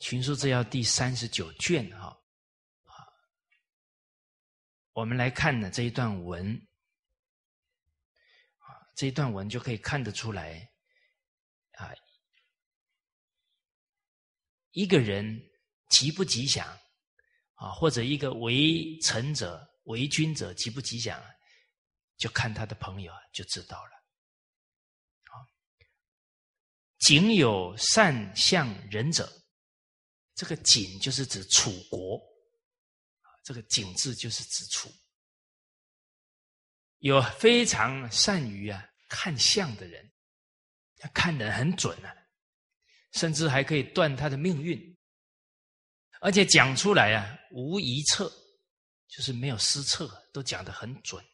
[0.00, 2.16] 群书治要第三十九卷，哈
[2.84, 2.94] 啊，
[4.92, 6.54] 我们来看呢这一段文，
[8.58, 10.70] 啊，这一段文就可以看得出来，
[11.72, 11.92] 啊，
[14.70, 15.36] 一个人
[15.88, 16.64] 吉不吉祥，
[17.54, 21.20] 啊，或者一个为臣者、为君者吉不吉祥，
[22.16, 23.90] 就看他的朋友就知道了。
[25.24, 25.42] 啊，
[26.98, 29.30] 仅有善相人者。
[30.34, 32.16] 这个景就是指楚国，
[33.22, 34.88] 啊，这个景字就是指楚，
[36.98, 40.08] 有非常善于啊看相的人，
[40.96, 42.16] 他看得很准啊，
[43.14, 44.96] 甚至还可以断他的命运，
[46.20, 48.32] 而且讲出来啊无一策，
[49.08, 51.24] 就是没有失策，都讲得很准。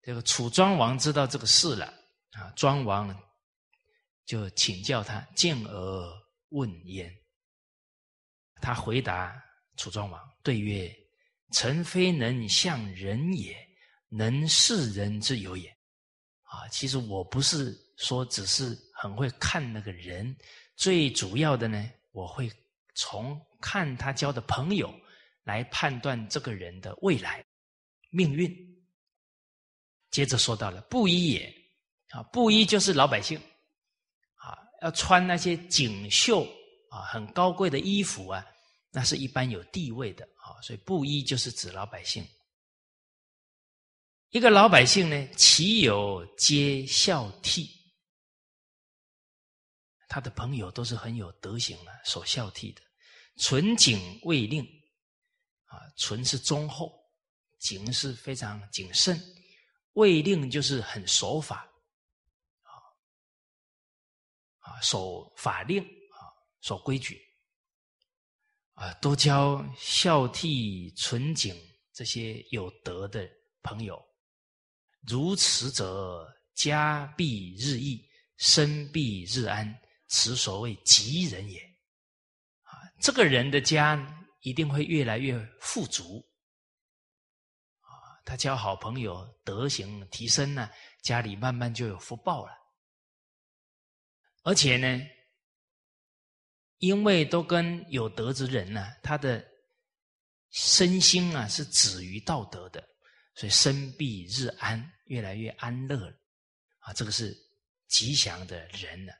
[0.00, 1.86] 这个楚庄王知道这个事了
[2.34, 3.08] 啊，庄王
[4.26, 6.26] 就请教他见而。
[6.50, 7.12] 问焉，
[8.62, 9.34] 他回答
[9.76, 10.96] 楚庄王：“对曰
[11.50, 13.68] ：‘臣非能向人也，
[14.08, 15.68] 能视人之有也。’
[16.46, 20.34] 啊，其实我不是说只是很会看那个人，
[20.76, 22.48] 最主要的呢，我会
[22.94, 24.94] 从看他交的朋友
[25.42, 27.44] 来判断这个人的未来
[28.10, 28.56] 命运。
[30.12, 31.54] 接着说到了布衣也，
[32.10, 33.38] 啊，布衣就是老百姓。”
[34.82, 36.42] 要穿那些锦绣
[36.90, 38.44] 啊，很高贵的衣服啊，
[38.90, 42.26] 那是一般有地位的啊，所以布衣就是指老百姓。
[44.30, 47.68] 一个老百姓呢，其有皆孝悌？
[50.08, 52.80] 他的朋友都是很有德行的，守孝悌的。
[53.38, 54.64] 纯谨未令
[55.64, 56.92] 啊，纯是忠厚，
[57.58, 59.20] 谨是非常谨慎，
[59.92, 61.68] 未令就是很守法。
[64.82, 66.20] 守法令啊，
[66.60, 67.20] 守规矩
[68.74, 71.54] 啊，多交孝悌、纯谨
[71.92, 73.28] 这些有德的
[73.62, 74.02] 朋友。
[75.06, 78.04] 如此者，家必日益，
[78.38, 79.72] 身必日安，
[80.08, 81.60] 此所谓吉人也。
[82.62, 86.18] 啊，这个人的家一定会越来越富足。
[87.80, 90.68] 啊，他交好朋友，德行提升呢，
[91.02, 92.52] 家里慢慢就有福报了。
[94.46, 95.04] 而且呢，
[96.78, 99.44] 因为都跟有德之人呢，他的
[100.50, 102.80] 身心啊是止于道德的，
[103.34, 106.08] 所以身必日安，越来越安乐
[106.78, 107.36] 啊，这个是
[107.88, 109.12] 吉祥的人呢。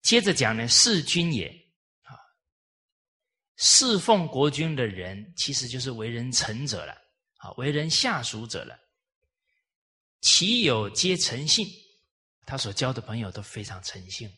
[0.00, 1.48] 接着讲呢，事君也
[2.04, 2.16] 啊，
[3.56, 6.94] 侍奉国君的人，其实就是为人臣者了
[7.36, 8.74] 啊，为人下属者了。
[10.22, 11.66] 其友皆诚信，
[12.44, 14.28] 他所交的朋友都非常诚信。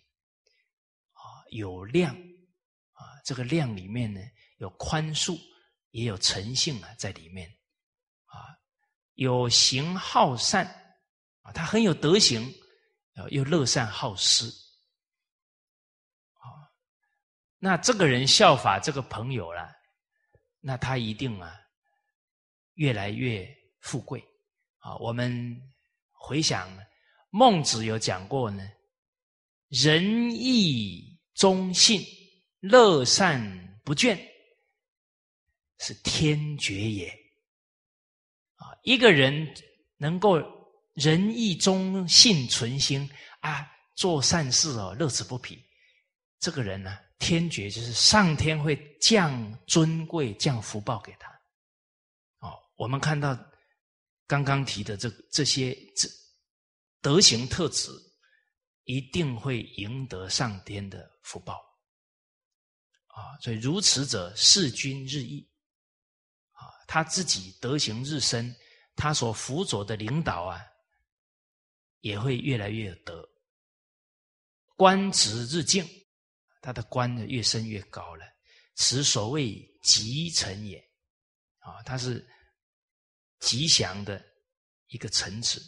[1.13, 2.15] 啊有量
[2.93, 4.21] 啊，这个量里面呢，
[4.59, 5.39] 有宽恕，
[5.91, 7.49] 也有诚信啊，在里面
[8.27, 8.59] 啊，
[9.15, 10.67] 有行好善
[11.43, 12.43] 啊，他很有德行
[13.15, 14.47] 啊，又乐善好施
[16.35, 16.69] 啊。
[17.59, 19.73] 那这个人效法这个朋友了，
[20.61, 21.59] 那他一定啊，
[22.75, 23.49] 越来越
[23.81, 24.23] 富贵
[24.79, 24.97] 啊。
[24.97, 25.57] 我们
[26.11, 26.69] 回想
[27.35, 28.63] 孟子有讲过呢，
[29.69, 31.13] 仁义。
[31.35, 32.01] 忠信、
[32.61, 33.43] 乐善
[33.83, 34.17] 不倦，
[35.81, 37.09] 是天绝也。
[38.55, 39.53] 啊，一个人
[39.97, 40.41] 能够
[40.93, 45.61] 仁义忠信存心啊，做善事哦，乐此不疲，
[46.39, 51.29] 这个人呢，天绝就是上天会降尊贵、降福报给他。
[52.39, 53.37] 哦，我们看到
[54.29, 56.09] 刚刚提的这这些这
[57.05, 57.93] 德行特质。
[58.87, 61.55] 一定会赢得上天的福报，
[63.07, 63.33] 啊！
[63.41, 65.51] 所以如此者，事君日益，
[66.51, 68.55] 啊，他自己德行日深，
[68.95, 70.61] 他所辅佐的领导啊，
[72.01, 73.27] 也会越来越有德，
[74.77, 75.83] 官职日进，
[76.61, 78.27] 他的官呢越升越高了，
[78.75, 80.79] 此所谓吉臣也，
[81.61, 82.23] 啊，他是
[83.39, 84.23] 吉祥的
[84.89, 85.59] 一个臣子。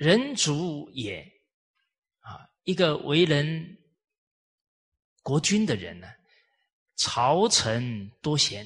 [0.00, 1.20] 人主也，
[2.20, 3.76] 啊，一个为人
[5.22, 6.08] 国君的人呢，
[6.96, 8.64] 朝臣多贤，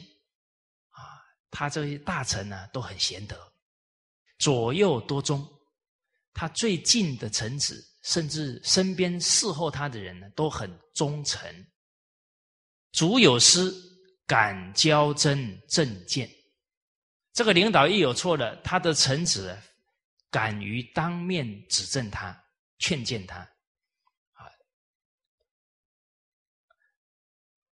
[0.91, 1.19] 啊，
[1.51, 3.37] 他这些大臣呢都很贤德，
[4.39, 5.45] 左右多忠，
[6.33, 11.53] 他最近的臣子，甚至身边侍候他的人呢，都很忠诚。
[12.93, 13.75] 主有失，
[14.25, 16.31] 敢交真正见，
[17.33, 19.59] 这个领导一有错了，他的臣子。
[20.35, 22.37] 敢于当面指正他、
[22.79, 23.39] 劝谏他，
[24.33, 24.51] 啊，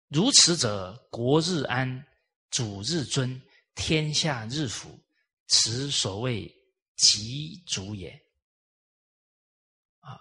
[0.07, 2.03] 如此者，国日安，
[2.49, 3.39] 主日尊，
[3.75, 4.99] 天下日福，
[5.45, 6.51] 此所谓
[6.95, 8.09] 吉主也。
[9.99, 10.19] 啊，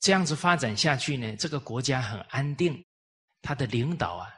[0.00, 2.82] 这样子发展下去呢，这个国家很安定，
[3.42, 4.34] 他的领导啊，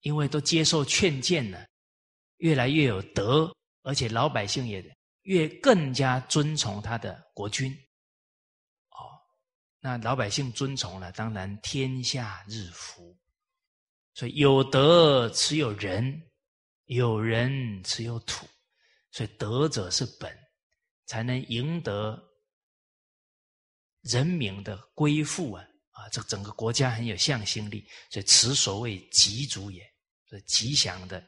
[0.00, 1.66] 因为都接受劝谏了，
[2.36, 3.50] 越来越有德，
[3.84, 4.97] 而且老百姓也。
[5.28, 7.70] 越更加尊崇他的国君，
[8.92, 9.12] 哦，
[9.78, 13.14] 那老百姓尊崇了，当然天下日福。
[14.14, 16.18] 所以有德持有人，
[16.86, 18.46] 有人持有土，
[19.10, 20.34] 所以德者是本，
[21.04, 22.18] 才能赢得
[24.00, 25.62] 人民的归附啊！
[25.90, 29.86] 啊，这整个国家很有向心力，所以此所谓吉主也，
[30.30, 31.22] 是吉祥的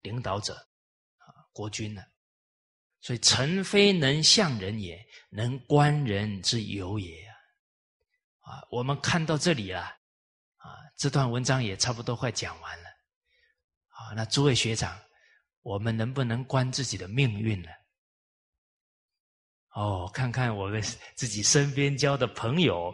[0.00, 0.54] 领导者
[1.18, 2.02] 啊，国君呢。
[3.04, 4.98] 所以，臣非能相人也，
[5.28, 7.22] 能观人之有也
[8.40, 8.64] 啊！
[8.70, 12.88] 我们看到这里了，啊，这段文章也差不多快讲完了。
[13.88, 14.98] 啊，那诸位学长，
[15.60, 17.68] 我们能不能观自己的命运呢？
[19.74, 20.80] 哦，看看我们
[21.14, 22.90] 自己身边交的朋友，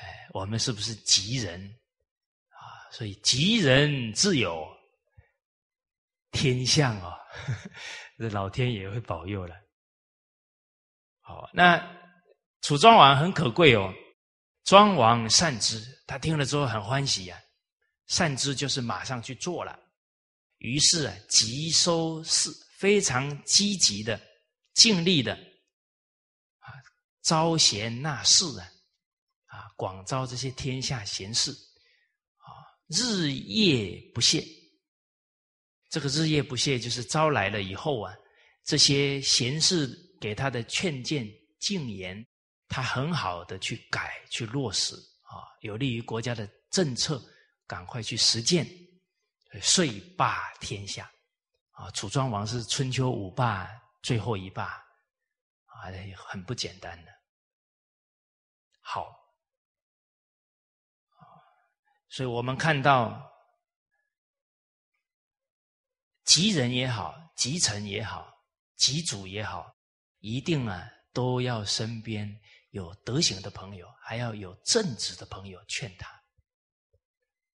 [0.00, 1.62] 哎，我们是不是吉人？
[2.48, 4.66] 啊，所以吉人自有
[6.30, 7.14] 天相哦。
[8.18, 9.54] 这老天也会保佑了。
[11.20, 11.78] 好，那
[12.62, 13.94] 楚庄王很可贵哦。
[14.64, 17.40] 庄王善之，他听了之后很欢喜呀。
[18.06, 19.78] 善之就是马上去做了。
[20.56, 24.20] 于是啊，急收事，非常积极的、
[24.74, 25.34] 尽力的
[26.58, 26.74] 啊，
[27.22, 28.66] 招贤纳士啊，
[29.46, 34.44] 啊，广招这些天下贤士啊，日夜不懈。
[35.90, 38.14] 这个日夜不懈，就是招来了以后啊，
[38.62, 39.88] 这些贤士
[40.20, 41.26] 给他的劝谏
[41.58, 42.22] 进言，
[42.68, 47.18] 他很好的去改去落实啊，有利于国家的政策，
[47.66, 48.66] 赶快去实践，
[49.62, 51.10] 遂霸天下
[51.70, 51.90] 啊！
[51.92, 53.66] 楚庄王是春秋五霸
[54.02, 57.10] 最后一霸啊，很不简单的。
[58.80, 59.10] 好，
[62.10, 63.26] 所以我们看到。
[66.28, 68.44] 吉人也好，吉臣也好，
[68.76, 69.74] 吉主也好，
[70.18, 72.38] 一定啊都要身边
[72.68, 76.06] 有德行的朋友，还要有正直的朋友劝他。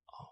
[0.07, 0.24] 哦，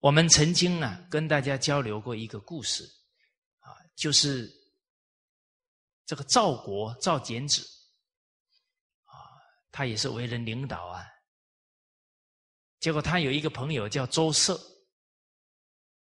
[0.00, 2.82] 我们曾经啊跟大家交流过一个故事，
[3.60, 4.52] 啊，就是
[6.04, 7.64] 这个赵国赵简子，
[9.76, 11.06] 他也是为人领导啊。
[12.80, 14.58] 结果他有一个朋友叫周舍，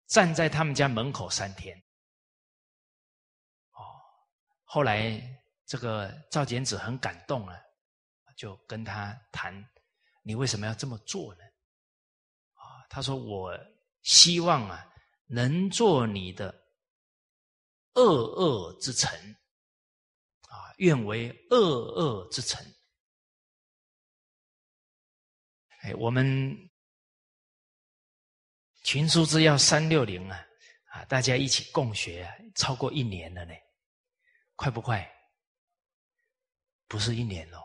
[0.09, 1.79] 站在他们家门口三天。
[3.71, 3.79] 哦，
[4.65, 5.23] 后来
[5.67, 7.63] 这个赵简子很感动了，
[8.37, 9.55] 就跟他谈
[10.25, 11.45] ：“你为什么要这么做呢？”
[12.59, 13.57] 啊，他说：“我
[14.03, 14.85] 希望啊，
[15.27, 16.53] 能做你的
[17.95, 19.17] 恶恶之臣，
[20.49, 22.67] 啊，愿为恶恶之臣。”
[25.82, 26.66] 哎，我们。
[28.82, 30.47] 群书之要三六零啊，
[30.86, 33.52] 啊，大家一起共学啊，超过一年了呢，
[34.57, 35.07] 快不快？
[36.89, 37.62] 不是一年哦，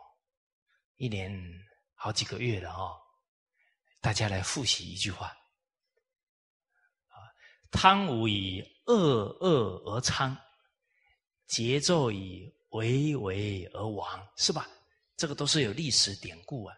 [0.97, 1.33] 一年
[1.93, 2.99] 好几个月了哦。
[4.01, 5.27] 大家来复习一句话：
[7.07, 7.15] 啊，
[7.71, 10.37] 汤武以恶恶而昌，
[11.47, 14.67] 桀纣以为为而亡，是吧？
[15.15, 16.75] 这个都是有历史典故啊。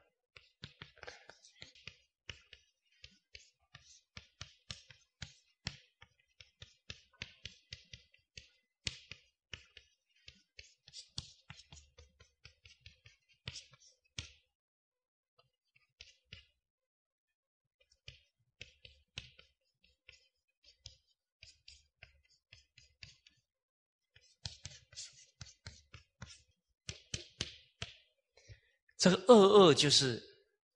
[29.09, 30.21] 这个恶恶就是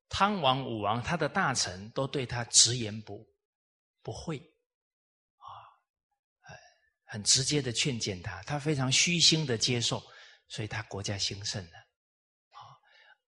[0.09, 3.25] 汤王、武王，他的大臣都对他直言不
[4.01, 4.37] 不讳，
[5.37, 5.45] 啊，
[7.05, 10.01] 很直接的劝谏他，他非常虚心的接受，
[10.47, 11.77] 所以他国家兴盛了，
[12.51, 12.59] 啊，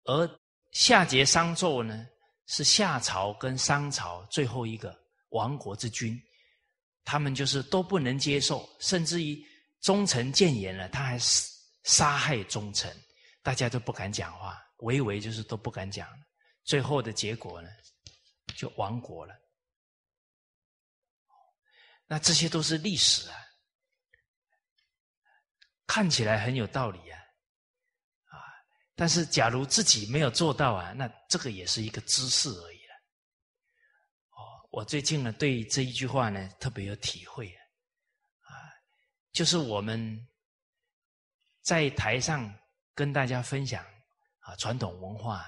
[0.05, 0.41] 而
[0.73, 2.07] 夏桀、商纣呢，
[2.47, 4.97] 是夏朝跟商朝最后一个
[5.31, 6.17] 亡国之君，
[7.05, 9.45] 他们就是都不能接受，甚至于
[9.81, 11.19] 忠臣谏言了，他还
[11.85, 12.97] 杀害忠臣，
[13.43, 14.62] 大家都不敢讲话。
[14.83, 16.09] 唯唯就是都不敢讲，
[16.65, 17.69] 最后的结果呢，
[18.55, 19.35] 就亡国了。
[22.07, 23.37] 那这些都是历史啊，
[25.87, 27.19] 看起来很有道理啊，
[28.27, 28.37] 啊！
[28.95, 32.95] 但是假如自己没有做到啊，那这个也是一个知识而已了。
[34.31, 37.49] 哦，我最近呢对这一句话呢特别有体会，
[38.41, 38.51] 啊，
[39.33, 40.29] 就是我们
[41.63, 42.53] 在台上
[42.95, 43.83] 跟大家分享。
[44.43, 45.45] 啊，传统文化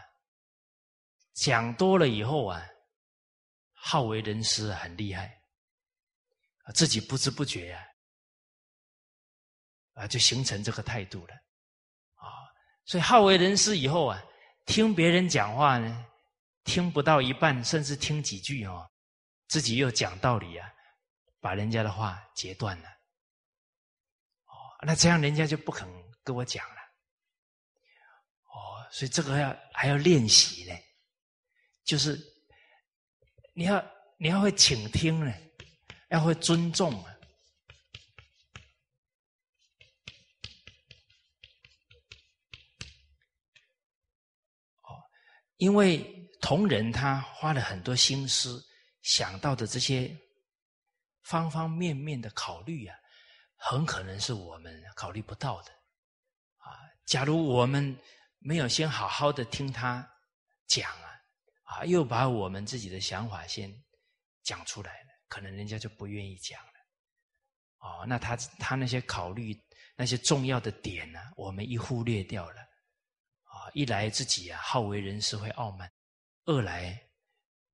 [1.35, 2.65] 讲多了以后啊，
[3.73, 5.37] 好为人师很厉害，
[6.75, 7.85] 自己不知不觉啊，
[9.95, 11.35] 啊就形成这个态度了
[12.15, 12.27] 啊。
[12.87, 14.23] 所以好为人师以后啊，
[14.66, 16.07] 听别人讲话呢，
[16.65, 18.89] 听不到一半，甚至听几句哦，
[19.49, 20.73] 自己又讲道理啊，
[21.41, 22.89] 把人家的话截断了。
[24.87, 25.89] 那这样人家就不肯
[26.23, 26.65] 跟我讲。
[28.95, 30.79] 所以这个要还要练习呢，
[31.83, 32.16] 就是
[33.53, 33.85] 你要
[34.19, 35.35] 你要会倾听呢，
[36.11, 37.11] 要会尊重啊。
[44.83, 45.03] 哦，
[45.57, 48.65] 因为同仁他花了很多心思
[49.03, 50.16] 想到的这些
[51.25, 52.97] 方方面面的考虑啊，
[53.57, 55.73] 很可能是我们考虑不到的
[56.59, 56.79] 啊。
[57.05, 57.99] 假如我们
[58.47, 60.07] 没有先好好的听他
[60.66, 61.19] 讲啊，
[61.62, 63.75] 啊，又把我们自己的想法先
[64.43, 66.73] 讲出来了，可能人家就不愿意讲了。
[67.79, 69.59] 哦，那他他那些考虑
[69.97, 72.61] 那些重要的点呢，我们一忽略掉了。
[73.45, 75.91] 啊，一来自己啊好为人师会傲慢，
[76.45, 77.03] 二来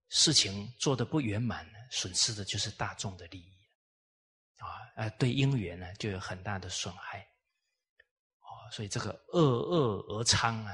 [0.09, 3.53] 事情做的不圆满，损失的就是大众的利益。
[4.59, 7.27] 啊，呃，对姻缘呢就有很大的损害。
[8.71, 10.73] 所以这个恶恶而昌啊，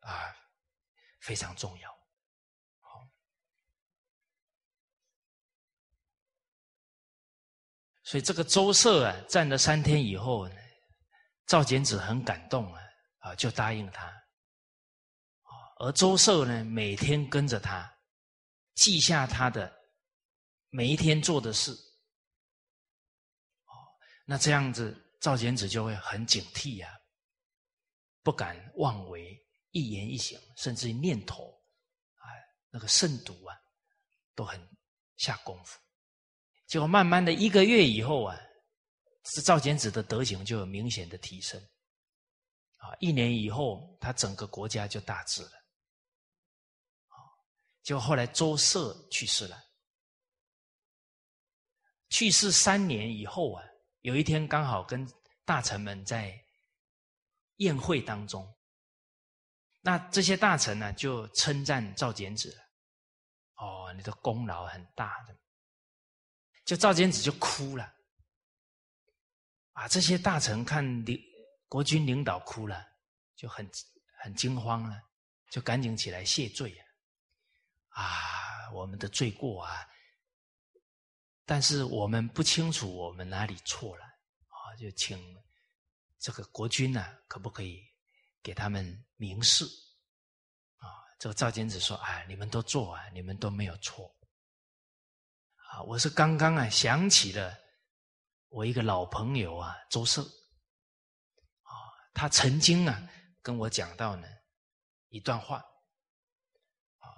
[0.00, 0.34] 啊，
[1.20, 1.90] 非常重要。
[2.80, 3.00] 好，
[8.02, 10.54] 所以这个周社啊，站了三天以后呢，
[11.46, 12.82] 赵简子很感动啊，
[13.18, 14.10] 啊，就答应他。
[15.76, 17.92] 而周社呢，每天跟着他，
[18.74, 19.70] 记下他的
[20.70, 21.72] 每一天做的事。
[23.66, 23.74] 哦，
[24.24, 24.98] 那这样子。
[25.22, 27.00] 赵简子就会很警惕呀，
[28.24, 29.40] 不敢妄为，
[29.70, 31.44] 一言一行，甚至念头，
[32.16, 32.26] 啊，
[32.70, 33.56] 那个慎独啊，
[34.34, 34.60] 都很
[35.18, 35.78] 下功夫
[36.66, 38.36] 结果慢慢的一个月以后啊，
[39.26, 41.60] 是赵简子的德行就有明显的提升。
[42.78, 45.50] 啊，一年以后，他整个国家就大治了。
[47.06, 47.14] 啊，
[47.84, 49.62] 就后来周舍去世了。
[52.08, 53.64] 去世三年以后啊，
[54.02, 55.08] 有一天刚好跟
[55.44, 56.38] 大臣们在
[57.56, 58.52] 宴会当中，
[59.80, 62.56] 那这些大臣呢就称赞赵简子，
[63.54, 65.36] 哦，你的功劳很大的，
[66.64, 67.94] 就赵简子就哭了，
[69.72, 71.20] 啊，这些大臣看领
[71.68, 72.84] 国军领导哭了，
[73.36, 73.70] 就很
[74.18, 75.00] 很惊慌了，
[75.50, 76.76] 就赶紧起来谢罪
[77.90, 79.88] 啊，啊，我们的罪过啊。
[81.44, 85.18] 但是我们不清楚我们哪里错了啊，就请
[86.18, 87.82] 这个国君呢，可不可以
[88.42, 89.64] 给他们明示
[90.76, 90.86] 啊？
[91.18, 94.14] 这个赵简子说：“哎，你们都做啊，你们都没有错
[95.56, 95.82] 啊！
[95.82, 97.58] 我是刚刚啊想起了
[98.48, 100.22] 我一个老朋友啊，周社
[101.62, 101.74] 啊，
[102.14, 103.02] 他曾经啊
[103.42, 104.28] 跟我讲到呢
[105.08, 105.56] 一段话
[106.98, 107.10] 啊，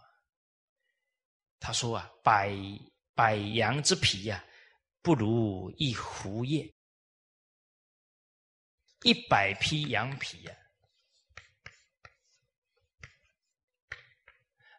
[1.61, 2.51] 他说啊，百。”
[3.15, 4.45] 百羊之皮呀，
[5.01, 6.69] 不如一狐叶；
[9.03, 10.57] 一百匹羊皮呀，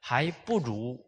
[0.01, 1.01] 还不如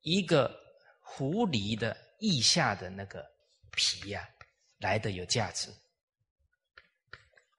[0.00, 0.52] 一个
[1.00, 3.24] 狐狸的腋下的那个
[3.70, 4.28] 皮呀
[4.78, 5.70] 来的有价值。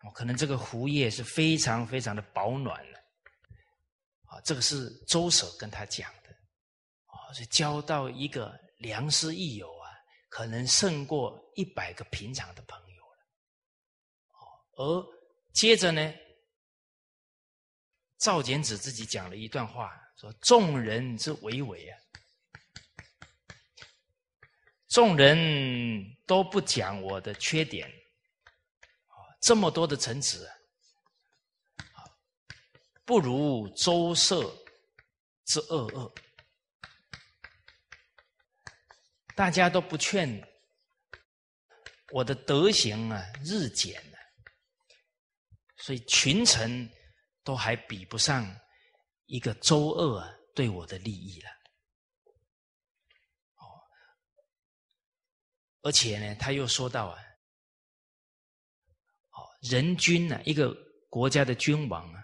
[0.02, 3.00] 哦，可能这个狐叶是非常非常的保暖了。
[4.26, 6.14] 啊，这个是周舍跟他讲。
[7.34, 9.90] 是交到一个良师益友啊，
[10.30, 13.18] 可能胜过一百个平常的朋友了。
[14.76, 15.06] 而
[15.52, 16.14] 接着呢，
[18.18, 22.00] 赵简子自己讲了一段话，说：“众人之为为啊，
[24.88, 27.92] 众人都不讲我的缺点，
[29.42, 32.06] 这么多的臣子，啊
[33.06, 34.56] 不如周舍
[35.46, 36.14] 之恶恶。”
[39.36, 40.48] 大家都不劝
[42.12, 44.18] 我的德行啊日减了，
[45.78, 46.88] 所以群臣
[47.44, 48.46] 都还比不上
[49.26, 51.50] 一个周二啊对我的利益了。
[53.56, 53.66] 哦，
[55.82, 57.20] 而且呢，他又说到啊，
[59.32, 60.72] 哦，人君呢，一个
[61.10, 62.24] 国家的君王啊，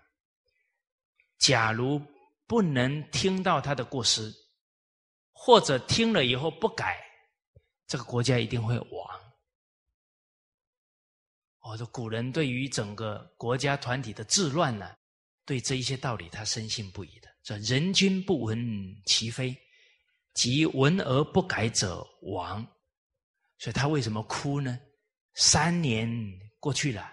[1.39, 1.99] 假如
[2.45, 4.31] 不能听到他的过失。
[5.41, 7.01] 或者听了以后不改，
[7.87, 9.19] 这个国家一定会亡。
[11.61, 14.93] 哦，这古人对于整个国家团体的治乱呢，
[15.45, 17.29] 对这一些道理他深信不疑的。
[17.43, 19.55] 说人君不闻其非，
[20.33, 22.61] 即闻而不改者亡。
[23.57, 24.77] 所以他为什么哭呢？
[25.35, 26.09] 三年
[26.59, 27.09] 过去了，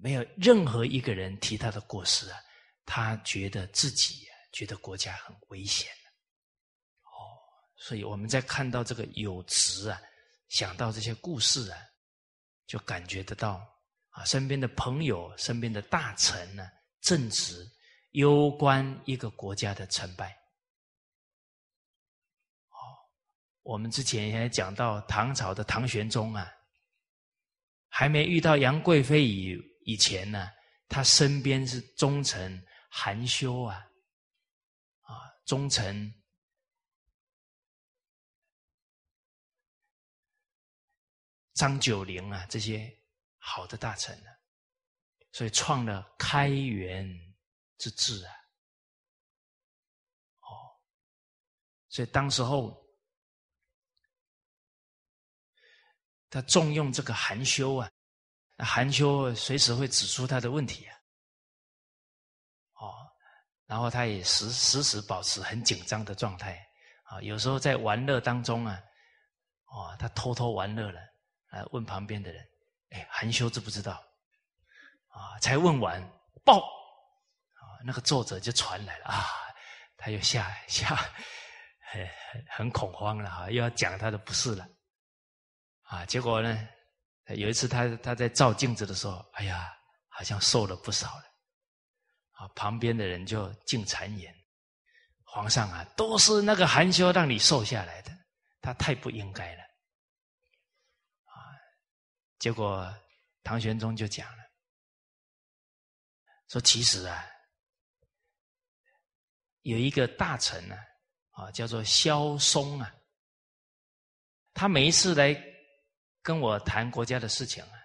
[0.00, 2.38] 没有任何一个人提他的过失啊，
[2.86, 5.92] 他觉得自己觉得国家很危险。
[7.86, 10.00] 所以我们在看到这个有词啊，
[10.48, 11.78] 想到这些故事啊，
[12.66, 13.62] 就感觉得到
[14.08, 16.66] 啊，身边的朋友、身边的大臣呢，
[17.02, 17.62] 正直
[18.12, 20.30] 攸关一个国家的成败。
[22.70, 22.80] 哦，
[23.64, 26.50] 我们之前也讲到唐朝的唐玄宗啊，
[27.88, 30.48] 还没遇到杨贵妃以以前呢，
[30.88, 32.58] 他身边是忠臣
[32.88, 33.86] 韩休啊，
[35.02, 36.10] 啊，忠臣。
[41.54, 42.92] 张九龄啊，这些
[43.38, 44.30] 好的大臣呢，
[45.32, 47.06] 所以创了开元
[47.78, 48.32] 之治啊。
[50.40, 50.50] 哦，
[51.88, 52.84] 所以当时候
[56.28, 57.88] 他重用这个韩休啊，
[58.58, 60.96] 韩休随时会指出他的问题啊。
[62.74, 62.92] 哦，
[63.66, 66.60] 然后他也时时时保持很紧张的状态
[67.04, 68.82] 啊，有时候在玩乐当中啊，
[69.66, 71.13] 哦，他偷偷玩乐了。
[71.54, 71.64] 啊！
[71.70, 72.46] 问旁边的人
[72.90, 74.02] ：“哎，韩休知不知道？”
[75.14, 76.02] 啊，才问完，
[76.44, 79.24] 报啊，那个作者就传来了啊，
[79.96, 80.96] 他又吓吓，
[81.80, 84.66] 很很很恐慌了哈，又要讲他的不是了
[85.82, 86.04] 啊。
[86.04, 86.68] 结果呢，
[87.28, 89.72] 有一次他他在照镜子的时候，哎呀，
[90.08, 91.24] 好像瘦了不少了
[92.32, 92.48] 啊。
[92.56, 94.34] 旁边的人就进谗言
[95.22, 98.10] ：“皇上啊，都是那个韩休让你瘦下来的，
[98.60, 99.62] 他太不应该了。”
[102.44, 102.94] 结果
[103.42, 104.42] 唐玄宗就讲了，
[106.48, 107.24] 说其实啊，
[109.62, 110.76] 有一个大臣呢，
[111.30, 112.94] 啊，叫做萧嵩啊。
[114.52, 115.34] 他每一次来
[116.20, 117.78] 跟我谈国家的事情啊，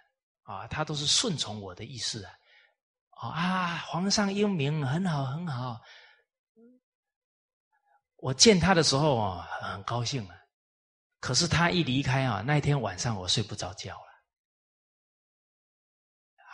[0.44, 2.34] 啊，他都是顺从我的意思啊。
[3.12, 5.80] 啊，皇上英明，很好，很好。
[8.18, 10.36] 我见他的时候啊，很高兴啊。
[11.22, 14.09] 可是他一离开啊，那一天晚上我睡不着觉了，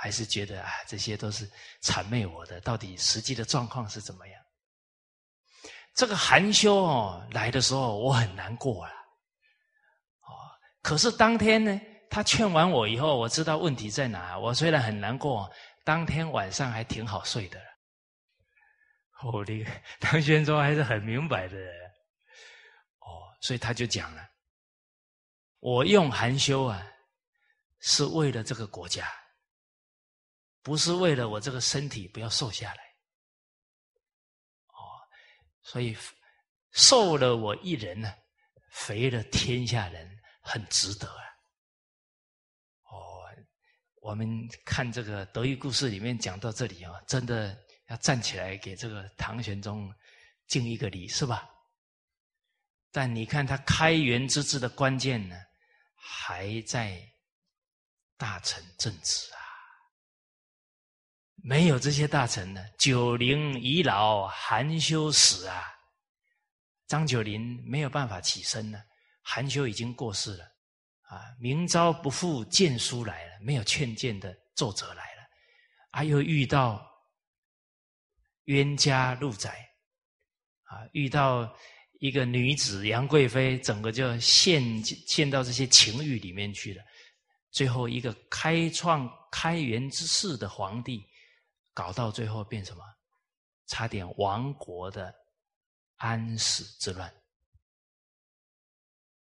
[0.05, 1.49] 还是觉得啊，这些都是
[1.81, 2.61] 谄媚我的。
[2.61, 4.39] 到底实际的状况是怎么样？
[5.95, 8.93] 这个含羞哦来的时候，我很难过了。
[10.21, 10.29] 哦，
[10.83, 14.37] 可是当天呢，他劝完我以后，我知道问题在哪。
[14.37, 15.51] 我虽然很难过，
[15.83, 17.59] 当天晚上还挺好睡的。
[19.23, 19.65] 我的
[19.99, 21.57] 唐玄宗还是很明白的。
[22.99, 24.21] 哦，所以他就讲了。
[25.61, 26.79] 我用含羞啊，
[27.79, 29.11] 是为了这个国家，
[30.65, 32.83] 不是为了我这个身体不要瘦下来。
[34.69, 34.97] 哦，
[35.61, 35.95] 所以
[36.71, 38.11] 瘦了我一人呢，
[38.71, 41.23] 肥了天下人，很值得啊。
[42.85, 43.29] 哦，
[44.01, 44.27] 我们
[44.65, 47.55] 看这个德育故事里面讲到这里啊，真的
[47.89, 49.93] 要站起来给这个唐玄宗
[50.47, 51.47] 敬一个礼，是吧？
[52.91, 55.39] 但你看他开元之治的关键呢？
[55.95, 56.99] 还在
[58.17, 59.44] 大臣正直啊，
[61.47, 65.63] 没有这些大臣呢，九龄已老，含羞死啊。
[66.87, 68.81] 张九龄没有办法起身呢，
[69.21, 70.43] 含羞已经过世了
[71.03, 71.21] 啊。
[71.39, 75.21] 明朝不复谏书来了，没有劝谏的奏折来了，
[75.91, 76.83] 啊，又遇到
[78.45, 79.51] 冤家路窄
[80.63, 81.55] 啊，遇到。
[82.01, 86.83] 一个女子杨贵妃，整个就陷陷到这些情欲里面去了。
[87.51, 91.01] 最后一个开创开元之世的皇帝，
[91.75, 92.83] 搞到最后变什么？
[93.67, 95.13] 差点亡国的
[95.97, 97.09] 安史之乱。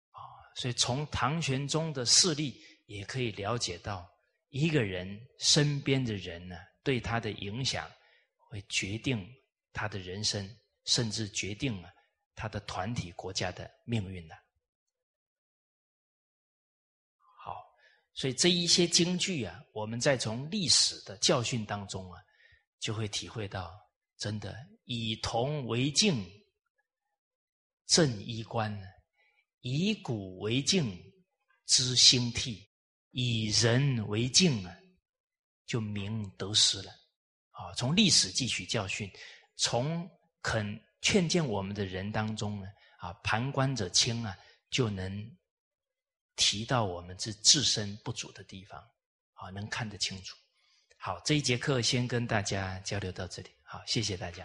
[0.09, 0.19] 啊，
[0.55, 4.07] 所以从唐玄宗的势力也可以了解到，
[4.49, 7.89] 一个人身边的人呢，对他的影响
[8.37, 9.27] 会决定
[9.71, 10.47] 他的人生，
[10.85, 11.89] 甚至决定了。
[12.33, 14.33] 他的团体国家的命运呢？
[17.43, 17.55] 好，
[18.15, 22.19] 所以这一些京剧啊，我们在从历史的教训当中啊，
[22.81, 23.71] 就会体会到，
[24.17, 24.53] 真的
[24.83, 26.21] 以铜为镜，
[27.85, 28.69] 正衣冠；
[29.61, 31.01] 以古为镜，
[31.67, 32.67] 知兴替；
[33.11, 34.75] 以人为镜啊，
[35.65, 36.91] 就明得失了。
[37.51, 39.09] 啊，从历史汲取教训，
[39.55, 40.05] 从
[40.41, 40.77] 肯。
[41.03, 42.67] 劝谏我们的人当中呢，
[42.99, 44.37] 啊，旁观者清啊，
[44.69, 45.35] 就能
[46.35, 48.79] 提到我们这自身不足的地方，
[49.33, 50.37] 啊，能看得清楚。
[51.03, 54.43] 好，这一节课先跟大家交流到这里，好，谢谢大家。